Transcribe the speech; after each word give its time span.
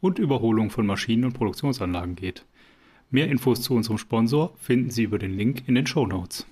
Überholung 0.00 0.70
von 0.70 0.86
Maschinen 0.86 1.24
und 1.24 1.32
Produktionsanlagen 1.32 2.14
geht. 2.14 2.44
Mehr 3.10 3.28
Infos 3.28 3.62
zu 3.62 3.74
unserem 3.74 3.98
Sponsor 3.98 4.54
finden 4.60 4.90
Sie 4.90 5.02
über 5.02 5.18
den 5.18 5.36
Link 5.36 5.64
in 5.66 5.74
den 5.74 5.86
Show 5.86 6.06
Notes. 6.06 6.46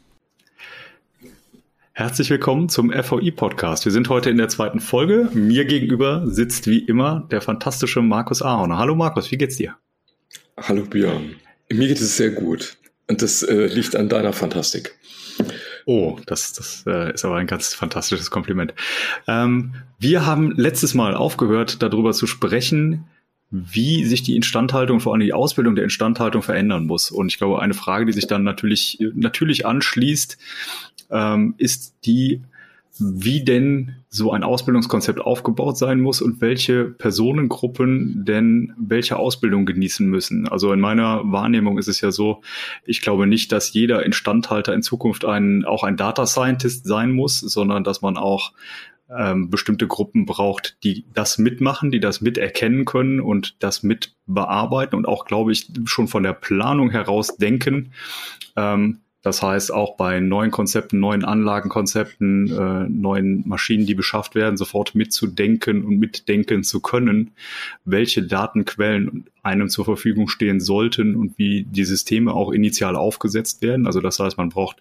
Herzlich 1.92 2.28
willkommen 2.28 2.68
zum 2.68 2.90
FVI 2.90 3.30
Podcast. 3.30 3.84
Wir 3.84 3.92
sind 3.92 4.08
heute 4.08 4.30
in 4.30 4.36
der 4.36 4.48
zweiten 4.48 4.80
Folge. 4.80 5.30
Mir 5.32 5.64
gegenüber 5.64 6.24
sitzt 6.26 6.66
wie 6.66 6.80
immer 6.80 7.26
der 7.30 7.40
fantastische 7.40 8.02
Markus 8.02 8.42
Ahorner. 8.42 8.78
Hallo 8.78 8.96
Markus, 8.96 9.30
wie 9.30 9.38
geht's 9.38 9.56
dir? 9.56 9.76
Hallo 10.56 10.84
Björn. 10.84 11.36
Mir 11.70 11.86
geht 11.86 12.00
es 12.00 12.16
sehr 12.16 12.30
gut. 12.30 12.76
Und 13.06 13.22
das 13.22 13.44
äh, 13.44 13.66
liegt 13.66 13.94
an 13.94 14.08
deiner 14.08 14.32
Fantastik. 14.32 14.98
Oh, 15.84 16.18
das, 16.26 16.52
das 16.52 16.82
äh, 16.88 17.14
ist 17.14 17.24
aber 17.24 17.36
ein 17.36 17.46
ganz 17.46 17.72
fantastisches 17.72 18.30
Kompliment. 18.32 18.74
Ähm, 19.28 19.74
wir 20.00 20.26
haben 20.26 20.50
letztes 20.56 20.94
Mal 20.94 21.14
aufgehört, 21.14 21.80
darüber 21.80 22.12
zu 22.12 22.26
sprechen, 22.26 23.04
wie 23.50 24.04
sich 24.04 24.22
die 24.22 24.36
Instandhaltung, 24.36 25.00
vor 25.00 25.12
allem 25.12 25.20
die 25.20 25.32
Ausbildung 25.32 25.74
der 25.74 25.84
Instandhaltung 25.84 26.42
verändern 26.42 26.86
muss. 26.86 27.10
Und 27.10 27.28
ich 27.28 27.38
glaube, 27.38 27.62
eine 27.62 27.74
Frage, 27.74 28.06
die 28.06 28.12
sich 28.12 28.26
dann 28.26 28.42
natürlich, 28.42 28.98
natürlich 29.14 29.66
anschließt, 29.66 30.36
ähm, 31.10 31.54
ist 31.56 31.94
die, 32.04 32.42
wie 32.98 33.44
denn 33.44 33.96
so 34.08 34.32
ein 34.32 34.42
Ausbildungskonzept 34.42 35.20
aufgebaut 35.20 35.76
sein 35.76 36.00
muss 36.00 36.22
und 36.22 36.40
welche 36.40 36.86
Personengruppen 36.86 38.24
denn 38.24 38.72
welche 38.78 39.16
Ausbildung 39.16 39.66
genießen 39.66 40.08
müssen. 40.08 40.48
Also 40.48 40.72
in 40.72 40.80
meiner 40.80 41.20
Wahrnehmung 41.30 41.78
ist 41.78 41.88
es 41.88 42.00
ja 42.00 42.10
so, 42.10 42.40
ich 42.84 43.02
glaube 43.02 43.26
nicht, 43.26 43.52
dass 43.52 43.72
jeder 43.72 44.04
Instandhalter 44.04 44.72
in 44.72 44.82
Zukunft 44.82 45.24
ein, 45.24 45.64
auch 45.64 45.84
ein 45.84 45.96
Data 45.96 46.26
Scientist 46.26 46.86
sein 46.86 47.12
muss, 47.12 47.38
sondern 47.38 47.84
dass 47.84 48.00
man 48.00 48.16
auch 48.16 48.52
ähm, 49.14 49.50
bestimmte 49.50 49.86
Gruppen 49.86 50.26
braucht, 50.26 50.78
die 50.82 51.06
das 51.14 51.38
mitmachen, 51.38 51.90
die 51.90 52.00
das 52.00 52.20
miterkennen 52.20 52.84
können 52.84 53.20
und 53.20 53.62
das 53.62 53.82
mit 53.82 54.14
bearbeiten 54.26 54.96
und 54.96 55.06
auch, 55.06 55.24
glaube 55.24 55.52
ich, 55.52 55.70
schon 55.84 56.08
von 56.08 56.22
der 56.22 56.32
Planung 56.32 56.90
heraus 56.90 57.36
denken. 57.36 57.92
Ähm, 58.56 59.00
das 59.26 59.42
heißt, 59.42 59.74
auch 59.74 59.96
bei 59.96 60.20
neuen 60.20 60.52
Konzepten, 60.52 61.00
neuen 61.00 61.24
Anlagenkonzepten, 61.24 62.46
äh, 62.48 62.88
neuen 62.88 63.42
Maschinen, 63.44 63.84
die 63.84 63.96
beschafft 63.96 64.36
werden, 64.36 64.56
sofort 64.56 64.94
mitzudenken 64.94 65.84
und 65.84 65.98
mitdenken 65.98 66.62
zu 66.62 66.78
können, 66.78 67.32
welche 67.84 68.22
Datenquellen 68.22 69.24
einem 69.42 69.68
zur 69.68 69.84
Verfügung 69.84 70.28
stehen 70.28 70.60
sollten 70.60 71.16
und 71.16 71.36
wie 71.38 71.64
die 71.64 71.82
Systeme 71.82 72.34
auch 72.34 72.52
initial 72.52 72.94
aufgesetzt 72.94 73.62
werden. 73.62 73.88
Also 73.88 74.00
das 74.00 74.20
heißt, 74.20 74.38
man 74.38 74.50
braucht 74.50 74.80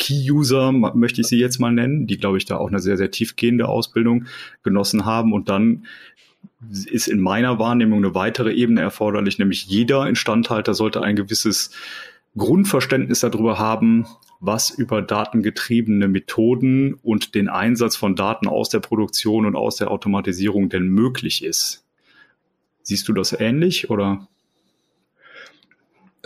Key-User, 0.00 0.72
möchte 0.72 1.20
ich 1.20 1.28
sie 1.28 1.38
jetzt 1.38 1.60
mal 1.60 1.70
nennen, 1.70 2.08
die, 2.08 2.18
glaube 2.18 2.38
ich, 2.38 2.46
da 2.46 2.56
auch 2.56 2.70
eine 2.70 2.80
sehr, 2.80 2.96
sehr 2.96 3.12
tiefgehende 3.12 3.68
Ausbildung 3.68 4.24
genossen 4.64 5.04
haben 5.04 5.32
und 5.32 5.48
dann 5.48 5.84
ist 6.90 7.06
in 7.06 7.20
meiner 7.20 7.60
Wahrnehmung 7.60 7.98
eine 7.98 8.16
weitere 8.16 8.52
Ebene 8.54 8.80
erforderlich, 8.80 9.38
nämlich 9.38 9.66
jeder 9.66 10.08
Instandhalter 10.08 10.74
sollte 10.74 11.00
ein 11.00 11.14
gewisses 11.14 11.70
Grundverständnis 12.36 13.20
darüber 13.20 13.58
haben, 13.58 14.06
was 14.40 14.70
über 14.70 15.02
datengetriebene 15.02 16.08
Methoden 16.08 16.94
und 16.94 17.34
den 17.34 17.48
Einsatz 17.48 17.96
von 17.96 18.16
Daten 18.16 18.48
aus 18.48 18.68
der 18.68 18.80
Produktion 18.80 19.46
und 19.46 19.56
aus 19.56 19.76
der 19.76 19.90
Automatisierung 19.90 20.68
denn 20.68 20.88
möglich 20.88 21.44
ist. 21.44 21.84
Siehst 22.82 23.08
du 23.08 23.12
das 23.12 23.32
ähnlich 23.32 23.88
oder? 23.88 24.28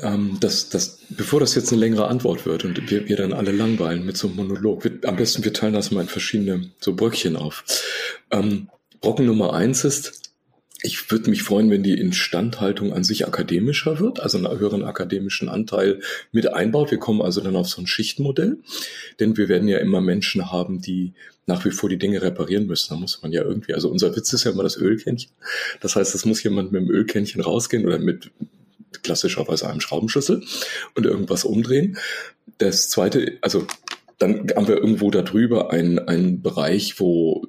Ähm, 0.00 0.38
das, 0.40 0.70
das, 0.70 1.00
bevor 1.10 1.40
das 1.40 1.54
jetzt 1.54 1.72
eine 1.72 1.80
längere 1.80 2.08
Antwort 2.08 2.46
wird 2.46 2.64
und 2.64 2.90
wir, 2.90 3.08
wir 3.08 3.16
dann 3.16 3.32
alle 3.32 3.52
langweilen 3.52 4.04
mit 4.04 4.16
so 4.16 4.28
einem 4.28 4.36
Monolog, 4.36 4.84
wir, 4.84 4.98
am 5.04 5.16
besten 5.16 5.44
wir 5.44 5.52
teilen 5.52 5.74
das 5.74 5.90
mal 5.90 6.02
in 6.02 6.08
verschiedene 6.08 6.70
so 6.80 6.94
Bröckchen 6.94 7.36
auf. 7.36 7.64
Ähm, 8.30 8.68
Brocken 9.00 9.26
Nummer 9.26 9.52
eins 9.54 9.84
ist, 9.84 10.17
ich 10.82 11.10
würde 11.10 11.30
mich 11.30 11.42
freuen, 11.42 11.70
wenn 11.70 11.82
die 11.82 11.98
Instandhaltung 11.98 12.92
an 12.92 13.02
sich 13.02 13.26
akademischer 13.26 13.98
wird, 13.98 14.20
also 14.20 14.38
einen 14.38 14.58
höheren 14.58 14.84
akademischen 14.84 15.48
Anteil 15.48 16.00
mit 16.30 16.52
einbaut. 16.52 16.92
Wir 16.92 16.98
kommen 16.98 17.20
also 17.20 17.40
dann 17.40 17.56
auf 17.56 17.68
so 17.68 17.82
ein 17.82 17.88
Schichtenmodell, 17.88 18.58
denn 19.18 19.36
wir 19.36 19.48
werden 19.48 19.66
ja 19.66 19.78
immer 19.78 20.00
Menschen 20.00 20.52
haben, 20.52 20.80
die 20.80 21.14
nach 21.46 21.64
wie 21.64 21.72
vor 21.72 21.88
die 21.88 21.98
Dinge 21.98 22.22
reparieren 22.22 22.66
müssen. 22.66 22.90
Da 22.90 22.96
muss 22.96 23.22
man 23.22 23.32
ja 23.32 23.42
irgendwie, 23.42 23.74
also 23.74 23.90
unser 23.90 24.14
Witz 24.14 24.32
ist 24.32 24.44
ja 24.44 24.52
immer 24.52 24.62
das 24.62 24.76
Ölkännchen. 24.76 25.32
Das 25.80 25.96
heißt, 25.96 26.14
es 26.14 26.24
muss 26.24 26.42
jemand 26.42 26.70
mit 26.70 26.82
dem 26.82 26.90
Ölkännchen 26.90 27.40
rausgehen 27.40 27.84
oder 27.84 27.98
mit 27.98 28.30
klassischerweise 29.02 29.68
einem 29.68 29.80
Schraubenschlüssel 29.80 30.44
und 30.94 31.06
irgendwas 31.06 31.44
umdrehen. 31.44 31.98
Das 32.58 32.88
zweite, 32.88 33.38
also 33.40 33.66
dann 34.18 34.48
haben 34.54 34.68
wir 34.68 34.76
irgendwo 34.76 35.10
darüber 35.10 35.72
einen, 35.72 35.98
einen 35.98 36.42
Bereich, 36.42 37.00
wo 37.00 37.46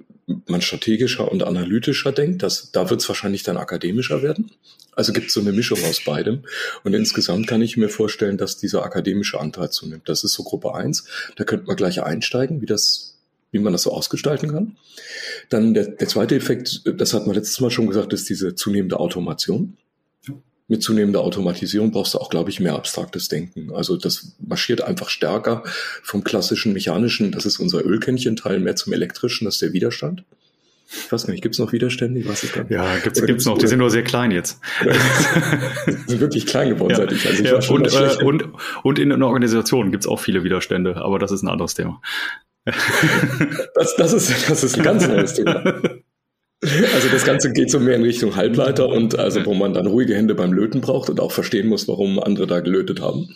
man 0.47 0.62
strategischer 0.62 1.31
und 1.31 1.44
analytischer 1.44 2.12
denkt, 2.12 2.44
das, 2.44 2.72
da 2.72 2.90
wird 2.90 3.01
es 3.01 3.09
wahrscheinlich 3.09 3.44
dann 3.44 3.57
akademischer 3.57 4.22
werden. 4.22 4.51
Also 4.95 5.13
gibt 5.13 5.28
es 5.28 5.34
so 5.34 5.40
eine 5.40 5.51
Mischung 5.51 5.79
aus 5.85 6.03
beidem. 6.03 6.44
Und 6.84 6.94
insgesamt 6.94 7.47
kann 7.47 7.62
ich 7.62 7.78
mir 7.78 7.90
vorstellen, 7.90 8.38
dass 8.38 8.57
dieser 8.57 8.84
akademische 8.84 9.40
Anteil 9.40 9.69
zunimmt. 9.69 10.09
Das 10.09 10.23
ist 10.23 10.34
so 10.34 10.44
Gruppe 10.44 10.75
eins. 10.75 11.06
Da 11.35 11.44
könnte 11.44 11.67
man 11.67 11.75
gleich 11.75 12.01
einsteigen, 12.03 12.62
wie 12.62 12.66
das, 12.66 13.17
wie 13.51 13.59
man 13.59 13.73
das 13.73 13.84
so 13.84 13.91
ausgestalten 13.91 14.51
kann. 14.51 14.78
Dann 15.50 15.73
der, 15.73 15.88
der 15.88 16.07
zweite 16.07 16.35
Effekt, 16.35 16.81
das 16.85 17.13
hat 17.13 17.25
man 17.25 17.35
letztes 17.35 17.59
Mal 17.61 17.72
schon 17.72 17.88
gesagt, 17.88 18.13
ist 18.13 18.29
diese 18.29 18.56
zunehmende 18.56 19.00
Automation 19.00 19.78
mit 20.69 20.84
zunehmender 20.84 21.22
Automatisierung 21.22 21.91
brauchst 21.91 22.13
du 22.13 22.19
auch, 22.19 22.30
glaube 22.30 22.52
ich, 22.52 22.59
mehr 22.59 22.75
abstraktes 22.75 23.28
Denken. 23.28 23.72
Also 23.74 23.97
das 23.97 24.35
marschiert 24.40 24.81
einfach 24.81 25.09
stärker 25.09 25.63
vom 26.03 26.24
klassischen 26.24 26.74
mechanischen, 26.74 27.31
das 27.31 27.46
ist 27.46 27.59
unser 27.59 27.84
Ölkännchen-Teil, 27.84 28.59
mehr 28.59 28.75
zum 28.75 28.94
elektrischen, 28.94 29.46
das 29.46 29.56
ist 29.56 29.62
der 29.62 29.74
Widerstand. 29.74 30.24
Ich 30.91 31.12
weiß 31.12 31.28
nicht, 31.28 31.44
gibt 31.44 31.53
es 31.53 31.59
noch 31.59 31.72
Widerstände? 31.72 32.19
Ich 32.19 32.28
weiß 32.28 32.44
es 32.44 32.52
gar 32.52 32.63
nicht. 32.63 32.72
Ja, 32.72 32.97
gibt 32.97 33.18
es 33.18 33.46
noch. 33.46 33.59
Die 33.59 33.68
sind 33.68 33.78
nur 33.78 33.91
sehr 33.91 34.03
klein 34.03 34.31
jetzt. 34.31 34.59
die 34.84 35.91
sind 36.08 36.19
wirklich 36.19 36.47
klein 36.47 36.69
geworden, 36.69 36.91
ja. 36.91 36.97
seit 36.97 37.12
ich. 37.12 37.28
Also 37.28 37.44
ich 37.44 37.50
ja, 37.50 37.75
und, 37.75 37.94
äh, 37.94 38.24
und, 38.24 38.46
und 38.81 38.97
in 38.97 39.12
einer 39.12 39.28
Organisation 39.28 39.91
gibt 39.91 40.03
es 40.03 40.08
auch 40.08 40.19
viele 40.19 40.44
Widerstände, 40.44 40.96
aber 40.97 41.19
das 41.19 41.31
ist 41.31 41.44
ein 41.44 41.47
anderes 41.47 41.75
Thema. 41.75 42.02
das, 43.75 43.96
das, 43.97 44.13
ist, 44.13 44.50
das 44.50 44.63
ist 44.63 44.78
ein 44.78 44.84
ganz 44.84 45.08
neues 45.08 45.35
Thema. 45.35 45.63
Also 46.62 47.08
das 47.09 47.24
Ganze 47.24 47.53
geht 47.53 47.72
so 47.72 47.80
mehr 47.80 47.96
in 47.96 48.03
Richtung 48.03 48.36
Halbleiter 48.36 48.90
und 48.90 49.18
also 49.18 49.46
wo 49.46 49.53
man 49.53 49.74
dann 49.74 49.88
ruhige 49.88 50.16
Hände 50.16 50.36
beim 50.36 50.52
Löten 50.52 50.81
braucht 50.81 51.09
und 51.09 51.22
auch 51.22 51.31
verstehen 51.31 51.68
muss, 51.68 51.88
warum 51.88 52.20
andere 52.20 52.47
da 52.47 52.59
gelötet 52.59 53.00
haben. 53.02 53.34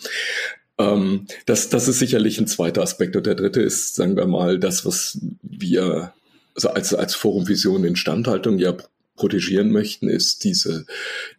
Ähm, 0.77 1.27
das, 1.45 1.69
das 1.69 1.87
ist 1.87 1.99
sicherlich 1.99 2.39
ein 2.39 2.47
zweiter 2.47 2.81
Aspekt. 2.81 3.15
Und 3.15 3.25
der 3.25 3.35
dritte 3.35 3.61
ist, 3.61 3.95
sagen 3.95 4.17
wir 4.17 4.27
mal, 4.27 4.59
das, 4.59 4.85
was 4.85 5.19
wir 5.41 6.13
also 6.55 6.69
als, 6.69 6.93
als 6.93 7.15
Forum 7.15 7.47
Vision 7.47 7.83
Instandhaltung 7.83 8.57
ja 8.57 8.75
protegieren 9.15 9.71
möchten, 9.71 10.09
ist 10.09 10.43
diese, 10.43 10.85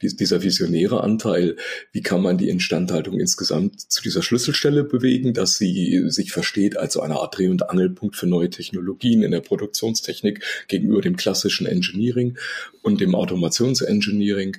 die, 0.00 0.14
dieser 0.14 0.42
visionäre 0.42 1.02
Anteil. 1.02 1.56
Wie 1.92 2.02
kann 2.02 2.22
man 2.22 2.38
die 2.38 2.48
Instandhaltung 2.48 3.18
insgesamt 3.18 3.80
zu 3.80 4.02
dieser 4.02 4.22
Schlüsselstelle 4.22 4.84
bewegen, 4.84 5.34
dass 5.34 5.58
sie 5.58 6.04
sich 6.08 6.32
versteht 6.32 6.76
als 6.76 6.96
eine 6.96 7.16
Art 7.16 7.36
Dreh- 7.36 7.48
und 7.48 7.68
Angelpunkt 7.68 8.16
für 8.16 8.26
neue 8.26 8.50
Technologien 8.50 9.22
in 9.22 9.32
der 9.32 9.40
Produktionstechnik 9.40 10.44
gegenüber 10.68 11.00
dem 11.00 11.16
klassischen 11.16 11.66
Engineering 11.66 12.38
und 12.82 13.00
dem 13.00 13.14
Automationsengineering 13.14 14.56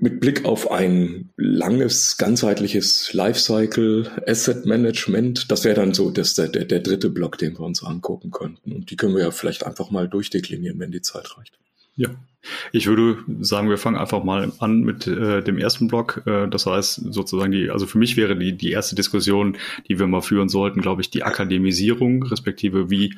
mit 0.00 0.20
Blick 0.20 0.44
auf 0.44 0.70
ein 0.70 1.30
langes, 1.36 2.16
ganzheitliches 2.16 3.12
Lifecycle, 3.12 4.10
Asset 4.26 4.66
Management, 4.66 5.50
das 5.50 5.64
wäre 5.64 5.76
dann 5.76 5.94
so 5.94 6.10
das, 6.10 6.34
der, 6.34 6.48
der 6.48 6.80
dritte 6.80 7.10
Block, 7.10 7.38
den 7.38 7.54
wir 7.54 7.60
uns 7.60 7.82
angucken 7.82 8.30
könnten. 8.30 8.72
Und 8.72 8.90
die 8.90 8.96
können 8.96 9.14
wir 9.14 9.22
ja 9.22 9.30
vielleicht 9.30 9.66
einfach 9.66 9.90
mal 9.90 10.08
durchdeklinieren, 10.08 10.78
wenn 10.78 10.90
die 10.90 11.02
Zeit 11.02 11.36
reicht. 11.36 11.58
Ja, 11.96 12.08
ich 12.72 12.86
würde 12.86 13.18
sagen, 13.40 13.70
wir 13.70 13.78
fangen 13.78 13.96
einfach 13.96 14.24
mal 14.24 14.52
an 14.58 14.80
mit 14.80 15.06
äh, 15.06 15.42
dem 15.42 15.58
ersten 15.58 15.88
Block. 15.88 16.22
Äh, 16.26 16.48
das 16.48 16.66
heißt 16.66 17.12
sozusagen 17.12 17.52
die, 17.52 17.70
also 17.70 17.86
für 17.86 17.98
mich 17.98 18.16
wäre 18.16 18.36
die, 18.36 18.56
die 18.56 18.72
erste 18.72 18.96
Diskussion, 18.96 19.56
die 19.88 19.98
wir 19.98 20.06
mal 20.06 20.20
führen 20.20 20.48
sollten, 20.48 20.80
glaube 20.80 21.02
ich, 21.02 21.10
die 21.10 21.22
Akademisierung, 21.22 22.24
respektive 22.24 22.90
wie 22.90 23.14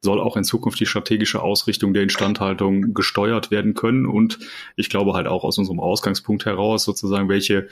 soll 0.00 0.20
auch 0.20 0.36
in 0.36 0.44
Zukunft 0.44 0.78
die 0.80 0.86
strategische 0.86 1.42
Ausrichtung 1.42 1.92
der 1.92 2.02
Instandhaltung 2.02 2.94
gesteuert 2.94 3.50
werden 3.50 3.74
können. 3.74 4.06
Und 4.06 4.38
ich 4.76 4.88
glaube 4.88 5.14
halt 5.14 5.26
auch 5.26 5.44
aus 5.44 5.58
unserem 5.58 5.80
Ausgangspunkt 5.80 6.44
heraus 6.44 6.84
sozusagen, 6.84 7.28
welche 7.28 7.68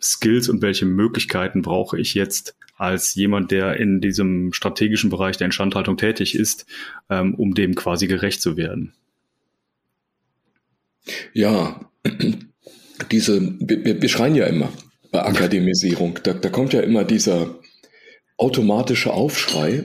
Skills 0.00 0.48
und 0.48 0.62
welche 0.62 0.86
Möglichkeiten 0.86 1.62
brauche 1.62 1.98
ich 1.98 2.14
jetzt 2.14 2.56
als 2.76 3.14
jemand, 3.14 3.50
der 3.50 3.76
in 3.78 4.00
diesem 4.00 4.52
strategischen 4.52 5.08
Bereich 5.08 5.38
der 5.38 5.46
Instandhaltung 5.46 5.96
tätig 5.96 6.34
ist, 6.34 6.66
ähm, 7.08 7.34
um 7.34 7.54
dem 7.54 7.74
quasi 7.74 8.06
gerecht 8.06 8.42
zu 8.42 8.56
werden. 8.56 8.92
Ja, 11.32 11.80
diese, 13.10 13.40
wir, 13.60 14.02
wir 14.02 14.08
schreien 14.08 14.34
ja 14.34 14.46
immer 14.46 14.70
bei 15.10 15.24
Akademisierung, 15.24 16.18
da, 16.22 16.34
da 16.34 16.48
kommt 16.50 16.72
ja 16.72 16.80
immer 16.80 17.04
dieser 17.04 17.58
automatische 18.36 19.12
Aufschrei, 19.12 19.84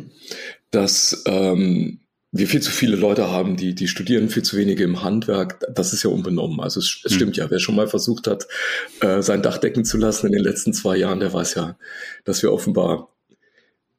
dass 0.71 1.23
ähm, 1.25 1.99
wir 2.31 2.47
viel 2.47 2.61
zu 2.61 2.71
viele 2.71 2.95
Leute 2.95 3.29
haben, 3.29 3.57
die, 3.57 3.75
die 3.75 3.89
studieren 3.89 4.29
viel 4.29 4.43
zu 4.43 4.55
wenige 4.55 4.83
im 4.83 5.03
Handwerk. 5.03 5.59
Das 5.73 5.91
ist 5.91 6.03
ja 6.03 6.09
unbenommen. 6.09 6.61
Also 6.61 6.79
es, 6.79 7.01
es 7.03 7.13
stimmt 7.13 7.35
hm. 7.35 7.43
ja. 7.43 7.51
Wer 7.51 7.59
schon 7.59 7.75
mal 7.75 7.87
versucht 7.87 8.27
hat, 8.27 8.47
äh, 9.01 9.21
sein 9.21 9.41
Dach 9.41 9.57
decken 9.57 9.83
zu 9.83 9.97
lassen 9.97 10.27
in 10.27 10.33
den 10.33 10.43
letzten 10.43 10.73
zwei 10.73 10.95
Jahren, 10.95 11.19
der 11.19 11.33
weiß 11.33 11.55
ja, 11.55 11.77
dass 12.23 12.41
wir 12.41 12.53
offenbar 12.53 13.09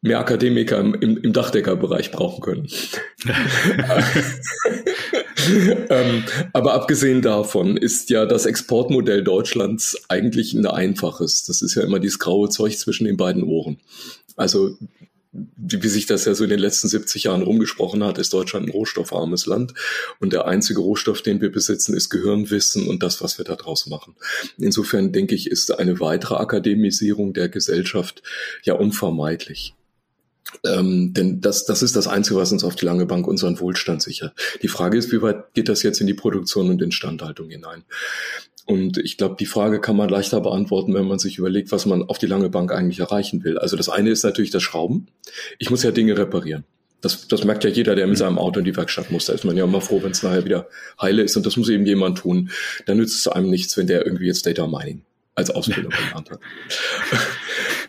mehr 0.01 0.19
Akademiker 0.19 0.79
im, 0.81 0.95
im, 0.95 1.17
im 1.19 1.33
Dachdeckerbereich 1.33 2.11
brauchen 2.11 2.41
können. 2.41 2.69
ähm, 5.91 6.25
aber 6.53 6.75
abgesehen 6.75 7.23
davon 7.23 7.77
ist 7.77 8.11
ja 8.11 8.27
das 8.27 8.47
Exportmodell 8.47 9.23
Deutschlands 9.23 9.97
eigentlich 10.09 10.55
ein 10.55 10.67
einfaches. 10.67 11.45
Das 11.45 11.63
ist 11.63 11.75
ja 11.75 11.83
immer 11.83 11.99
dieses 11.99 12.19
graue 12.19 12.49
Zeug 12.49 12.79
zwischen 12.79 13.05
den 13.05 13.17
beiden 13.17 13.43
Ohren. 13.43 13.79
Also 14.37 14.77
wie 15.32 15.88
sich 15.88 16.05
das 16.05 16.26
ja 16.26 16.34
so 16.34 16.44
in 16.44 16.50
den 16.50 16.58
letzten 16.58 16.88
70 16.88 17.25
Jahren 17.25 17.43
rumgesprochen 17.43 18.05
hat, 18.05 18.19
ist 18.19 18.34
Deutschland 18.34 18.67
ein 18.67 18.73
rohstoffarmes 18.73 19.46
Land. 19.46 19.73
Und 20.20 20.34
der 20.34 20.46
einzige 20.46 20.81
Rohstoff, 20.81 21.23
den 21.23 21.40
wir 21.40 21.50
besitzen, 21.50 21.94
ist 21.94 22.11
Gehirnwissen 22.11 22.87
und 22.87 23.02
das, 23.02 23.23
was 23.23 23.38
wir 23.38 23.44
da 23.46 23.56
draus 23.56 23.87
machen. 23.87 24.14
Insofern 24.58 25.11
denke 25.12 25.34
ich, 25.34 25.50
ist 25.50 25.79
eine 25.79 26.00
weitere 26.00 26.34
Akademisierung 26.34 27.32
der 27.32 27.49
Gesellschaft 27.49 28.23
ja 28.62 28.75
unvermeidlich. 28.75 29.75
Ähm, 30.64 31.14
denn 31.14 31.40
das, 31.40 31.64
das 31.64 31.82
ist 31.82 31.96
das 31.96 32.06
Einzige, 32.06 32.38
was 32.38 32.52
uns 32.52 32.64
auf 32.64 32.76
die 32.76 32.85
lange 32.85 33.06
Bank 33.06 33.26
unseren 33.26 33.58
Wohlstand 33.58 34.02
sichert. 34.02 34.35
Die 34.61 34.69
Frage 34.69 34.99
ist, 34.99 35.11
wie 35.12 35.23
weit 35.23 35.55
geht 35.55 35.70
das 35.70 35.82
jetzt 35.82 36.00
in 36.00 36.06
die 36.06 36.14
Produktion 36.14 36.69
und 36.69 36.82
Instandhaltung 36.82 37.49
hinein? 37.49 37.85
Und 38.67 38.99
ich 38.99 39.17
glaube, 39.17 39.37
die 39.38 39.47
Frage 39.47 39.81
kann 39.81 39.97
man 39.97 40.09
leichter 40.09 40.41
beantworten, 40.41 40.94
wenn 40.94 41.06
man 41.06 41.19
sich 41.19 41.38
überlegt, 41.38 41.73
was 41.73 41.85
man 41.85 42.05
auf 42.05 42.19
die 42.19 42.26
lange 42.26 42.49
Bank 42.49 42.73
eigentlich 42.73 43.00
erreichen 43.00 43.43
will. 43.43 43.59
Also 43.59 43.76
das 43.76 43.88
eine 43.88 44.11
ist 44.11 44.23
natürlich 44.23 44.50
das 44.50 44.62
Schrauben. 44.62 45.09
Ich 45.59 45.70
muss 45.70 45.82
ja 45.82 45.91
Dinge 45.91 46.17
reparieren. 46.17 46.64
Das, 47.00 47.26
das 47.26 47.43
merkt 47.43 47.64
ja 47.64 47.70
jeder, 47.70 47.97
der 47.97 48.06
mit 48.06 48.17
seinem 48.17 48.38
Auto 48.38 48.61
in 48.61 48.64
die 48.64 48.76
Werkstatt 48.76 49.11
muss. 49.11 49.26
Da 49.26 49.32
ist 49.32 49.44
man 49.44 49.56
ja 49.56 49.64
immer 49.64 49.81
froh, 49.81 50.00
wenn 50.05 50.12
es 50.12 50.23
nachher 50.23 50.44
wieder 50.44 50.69
heile 51.00 51.23
ist. 51.23 51.37
Und 51.37 51.44
das 51.44 51.56
muss 51.56 51.69
eben 51.69 51.85
jemand 51.85 52.19
tun. 52.19 52.50
Da 52.87 52.94
nützt 52.94 53.19
es 53.19 53.26
einem 53.26 53.50
nichts, 53.50 53.76
wenn 53.76 53.88
der 53.88 54.06
irgendwie 54.06 54.26
jetzt 54.26 54.47
Data 54.47 54.69
Mining 54.69 55.03
als 55.35 55.50
Ausbildung 55.50 55.91
gelernt 56.09 56.31
hat. 56.31 56.41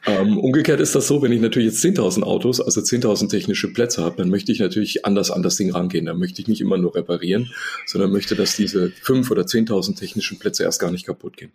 Ähm, 0.05 0.37
umgekehrt 0.37 0.81
ist 0.81 0.95
das 0.95 1.07
so, 1.07 1.21
wenn 1.21 1.31
ich 1.31 1.39
natürlich 1.39 1.71
jetzt 1.71 1.83
10.000 1.83 2.23
Autos, 2.23 2.59
also 2.59 2.81
10.000 2.81 3.29
technische 3.29 3.71
Plätze 3.71 4.03
habe, 4.03 4.17
dann 4.17 4.29
möchte 4.29 4.51
ich 4.51 4.59
natürlich 4.59 5.05
anders 5.05 5.31
an 5.31 5.43
das 5.43 5.55
Ding 5.55 5.71
rangehen. 5.71 6.05
Dann 6.05 6.19
möchte 6.19 6.41
ich 6.41 6.47
nicht 6.47 6.61
immer 6.61 6.77
nur 6.77 6.93
reparieren, 6.95 7.51
sondern 7.85 8.11
möchte, 8.11 8.35
dass 8.35 8.55
diese 8.55 8.87
5.000 8.87 9.31
oder 9.31 9.43
10.000 9.43 9.97
technischen 9.97 10.39
Plätze 10.39 10.63
erst 10.63 10.81
gar 10.81 10.91
nicht 10.91 11.05
kaputt 11.05 11.37
gehen. 11.37 11.51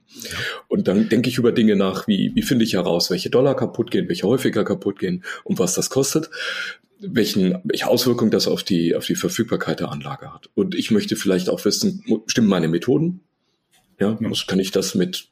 Und 0.69 0.89
dann 0.89 1.09
denke 1.09 1.29
ich 1.29 1.37
über 1.37 1.53
Dinge 1.53 1.77
nach, 1.77 2.09
wie, 2.09 2.33
wie 2.35 2.43
finde 2.43 2.65
ich 2.65 2.75
heraus, 2.75 3.11
welche 3.11 3.29
Dollar 3.29 3.55
kaputt 3.55 3.91
gehen, 3.91 4.09
welche 4.09 4.27
häufiger 4.27 4.65
kaputt 4.65 4.99
gehen 4.99 5.25
und 5.45 5.59
was 5.59 5.75
das 5.75 5.91
kostet 5.91 6.31
welchen, 7.01 7.59
welche 7.65 7.87
Auswirkungen 7.87 8.33
das 8.33 8.49
auf 8.49 8.65
die, 8.65 8.97
auf 8.97 9.07
die 9.07 9.15
Verfügbarkeit 9.15 9.79
der 9.81 9.93
Anlage 9.93 10.33
hat. 10.33 10.51
Und 10.55 10.75
ich 10.75 10.91
möchte 10.91 11.15
vielleicht 11.17 11.49
auch 11.49 11.65
wissen, 11.65 12.05
stimmen 12.27 12.49
meine 12.49 12.67
Methoden? 12.67 13.21
Ja, 14.01 14.19
ja. 14.21 14.31
kann 14.47 14.61
ich 14.61 14.71
das 14.71 14.95
mit 14.95 15.29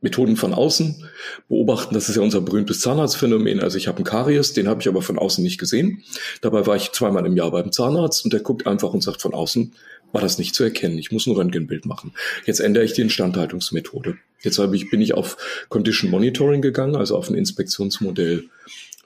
Methoden 0.00 0.36
von 0.36 0.54
außen 0.54 1.04
beobachten. 1.48 1.94
Das 1.94 2.08
ist 2.08 2.16
ja 2.16 2.22
unser 2.22 2.40
berühmtes 2.40 2.80
Zahnarztphänomen. 2.80 3.60
Also 3.60 3.78
ich 3.78 3.88
habe 3.88 3.96
einen 3.96 4.04
Karies, 4.04 4.52
den 4.52 4.68
habe 4.68 4.80
ich 4.80 4.88
aber 4.88 5.02
von 5.02 5.18
außen 5.18 5.42
nicht 5.42 5.58
gesehen. 5.58 6.04
Dabei 6.40 6.66
war 6.66 6.76
ich 6.76 6.92
zweimal 6.92 7.26
im 7.26 7.36
Jahr 7.36 7.50
beim 7.50 7.72
Zahnarzt 7.72 8.24
und 8.24 8.32
der 8.32 8.40
guckt 8.40 8.66
einfach 8.66 8.92
und 8.92 9.02
sagt 9.02 9.20
von 9.20 9.34
außen, 9.34 9.74
war 10.12 10.20
das 10.20 10.38
nicht 10.38 10.54
zu 10.54 10.64
erkennen. 10.64 10.98
Ich 10.98 11.10
muss 11.10 11.26
ein 11.26 11.34
Röntgenbild 11.34 11.84
machen. 11.84 12.14
Jetzt 12.46 12.60
ändere 12.60 12.84
ich 12.84 12.92
die 12.92 13.02
Instandhaltungsmethode. 13.02 14.16
Jetzt 14.40 14.58
habe 14.58 14.76
ich, 14.76 14.88
bin 14.90 15.02
ich 15.02 15.14
auf 15.14 15.36
Condition 15.68 16.10
Monitoring 16.10 16.62
gegangen, 16.62 16.96
also 16.96 17.16
auf 17.16 17.28
ein 17.28 17.34
Inspektionsmodell 17.34 18.44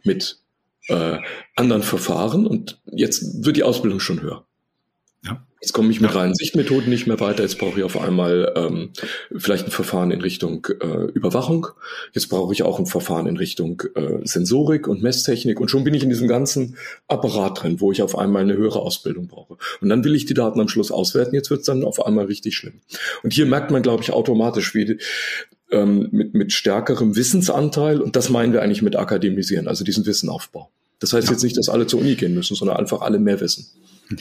mit 0.05 0.38
äh, 0.88 1.19
anderen 1.56 1.82
Verfahren 1.82 2.47
und 2.47 2.81
jetzt 2.93 3.44
wird 3.44 3.56
die 3.56 3.62
Ausbildung 3.62 4.00
schon 4.00 4.20
höher. 4.20 4.44
Jetzt 5.62 5.75
komme 5.75 5.93
ich 5.93 6.00
mit 6.00 6.12
reinen 6.12 6.35
Sichtmethoden 6.35 6.91
nicht 6.91 7.06
mehr 7.06 7.20
weiter. 7.20 7.44
Jetzt 7.44 7.59
brauche 7.59 7.79
ich 7.79 7.85
auf 7.85 7.97
einmal 7.97 8.53
ähm, 8.56 8.91
vielleicht 9.37 9.67
ein 9.67 9.70
Verfahren 9.70 10.11
in 10.11 10.20
Richtung 10.20 10.67
äh, 10.81 11.05
Überwachung. 11.12 11.69
Jetzt 12.12 12.31
brauche 12.31 12.53
ich 12.53 12.64
auch 12.64 12.81
ein 12.81 12.87
Verfahren 12.87 13.29
in 13.29 13.37
Richtung 13.37 13.81
äh, 13.94 14.26
Sensorik 14.26 14.88
und 14.88 15.05
Messtechnik. 15.05 15.61
Und 15.61 15.70
schon 15.70 15.85
bin 15.85 15.94
ich 15.94 16.03
in 16.03 16.09
diesem 16.09 16.26
ganzen 16.26 16.76
Apparat 17.06 17.62
drin, 17.62 17.81
wo 17.81 17.93
ich 17.93 18.03
auf 18.03 18.19
einmal 18.19 18.43
eine 18.43 18.56
höhere 18.56 18.81
Ausbildung 18.81 19.29
brauche. 19.29 19.56
Und 19.81 19.88
dann 19.88 20.03
will 20.03 20.17
ich 20.17 20.26
die 20.26 20.35
Daten 20.35 20.59
am 20.59 20.67
Schluss 20.67 20.91
auswerten. 20.91 21.37
Jetzt 21.37 21.50
wird 21.50 21.61
es 21.61 21.67
dann 21.67 21.85
auf 21.85 22.05
einmal 22.05 22.25
richtig 22.25 22.56
schlimm. 22.56 22.81
Und 23.23 23.32
hier 23.32 23.47
merkt 23.47 23.70
man, 23.70 23.82
glaube 23.82 24.03
ich, 24.03 24.12
automatisch, 24.12 24.75
wie 24.75 24.99
ähm, 25.70 26.08
mit, 26.11 26.35
mit 26.35 26.53
stärkerem 26.53 27.15
Wissensanteil. 27.15 28.00
Und 28.00 28.17
das 28.17 28.31
meinen 28.31 28.53
wir 28.53 28.62
eigentlich 28.62 28.82
mit 28.82 28.97
Akademisieren, 28.97 29.69
also 29.69 29.85
diesen 29.85 30.06
Wissenaufbau. 30.06 30.70
Das 30.99 31.12
heißt 31.12 31.29
ja. 31.29 31.35
jetzt 31.35 31.44
nicht, 31.44 31.56
dass 31.56 31.69
alle 31.69 31.87
zur 31.87 32.00
Uni 32.00 32.17
gehen 32.17 32.35
müssen, 32.35 32.56
sondern 32.56 32.79
einfach 32.79 33.00
alle 33.00 33.20
mehr 33.20 33.41
wissen. 33.41 33.69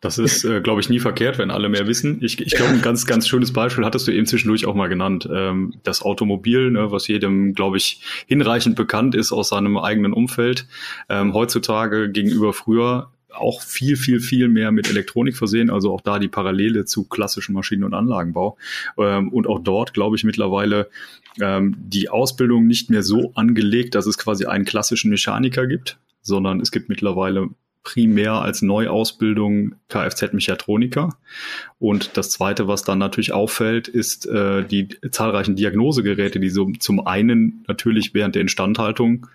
Das 0.00 0.18
ist, 0.18 0.44
äh, 0.44 0.60
glaube 0.60 0.80
ich, 0.80 0.88
nie 0.88 1.00
verkehrt, 1.00 1.38
wenn 1.38 1.50
alle 1.50 1.68
mehr 1.68 1.86
wissen. 1.86 2.18
Ich, 2.22 2.40
ich 2.40 2.54
glaube, 2.54 2.72
ein 2.72 2.82
ganz, 2.82 3.06
ganz 3.06 3.28
schönes 3.28 3.52
Beispiel 3.52 3.84
hattest 3.84 4.06
du 4.08 4.12
eben 4.12 4.26
zwischendurch 4.26 4.66
auch 4.66 4.74
mal 4.74 4.88
genannt. 4.88 5.28
Ähm, 5.32 5.74
das 5.82 6.02
Automobil, 6.02 6.70
ne, 6.70 6.90
was 6.90 7.08
jedem, 7.08 7.54
glaube 7.54 7.76
ich, 7.76 8.02
hinreichend 8.26 8.76
bekannt 8.76 9.14
ist 9.14 9.32
aus 9.32 9.50
seinem 9.50 9.76
eigenen 9.78 10.12
Umfeld. 10.12 10.66
Ähm, 11.08 11.34
heutzutage 11.34 12.10
gegenüber 12.10 12.52
früher 12.52 13.10
auch 13.32 13.62
viel, 13.62 13.96
viel, 13.96 14.20
viel 14.20 14.48
mehr 14.48 14.72
mit 14.72 14.88
Elektronik 14.88 15.36
versehen, 15.36 15.70
also 15.70 15.92
auch 15.92 16.00
da 16.00 16.18
die 16.18 16.28
Parallele 16.28 16.84
zu 16.84 17.04
klassischen 17.04 17.52
Maschinen- 17.52 17.84
und 17.84 17.94
Anlagenbau. 17.94 18.56
Ähm, 18.98 19.32
und 19.32 19.46
auch 19.46 19.60
dort, 19.60 19.94
glaube 19.94 20.16
ich, 20.16 20.24
mittlerweile 20.24 20.88
ähm, 21.40 21.76
die 21.78 22.08
Ausbildung 22.08 22.66
nicht 22.66 22.90
mehr 22.90 23.02
so 23.02 23.32
angelegt, 23.34 23.94
dass 23.94 24.06
es 24.06 24.18
quasi 24.18 24.46
einen 24.46 24.64
klassischen 24.64 25.10
Mechaniker 25.10 25.66
gibt, 25.66 25.98
sondern 26.22 26.60
es 26.60 26.70
gibt 26.70 26.88
mittlerweile 26.88 27.48
primär 27.82 28.34
als 28.34 28.62
Neuausbildung 28.62 29.74
Kfz-Mechatroniker. 29.88 31.16
Und 31.78 32.16
das 32.16 32.30
Zweite, 32.30 32.68
was 32.68 32.82
dann 32.82 32.98
natürlich 32.98 33.32
auffällt, 33.32 33.88
ist 33.88 34.26
äh, 34.26 34.64
die 34.64 34.88
zahlreichen 35.10 35.56
Diagnosegeräte, 35.56 36.40
die 36.40 36.50
so 36.50 36.70
zum 36.78 37.06
einen 37.06 37.64
natürlich 37.68 38.12
während 38.14 38.34
der 38.34 38.42
Instandhaltung 38.42 39.26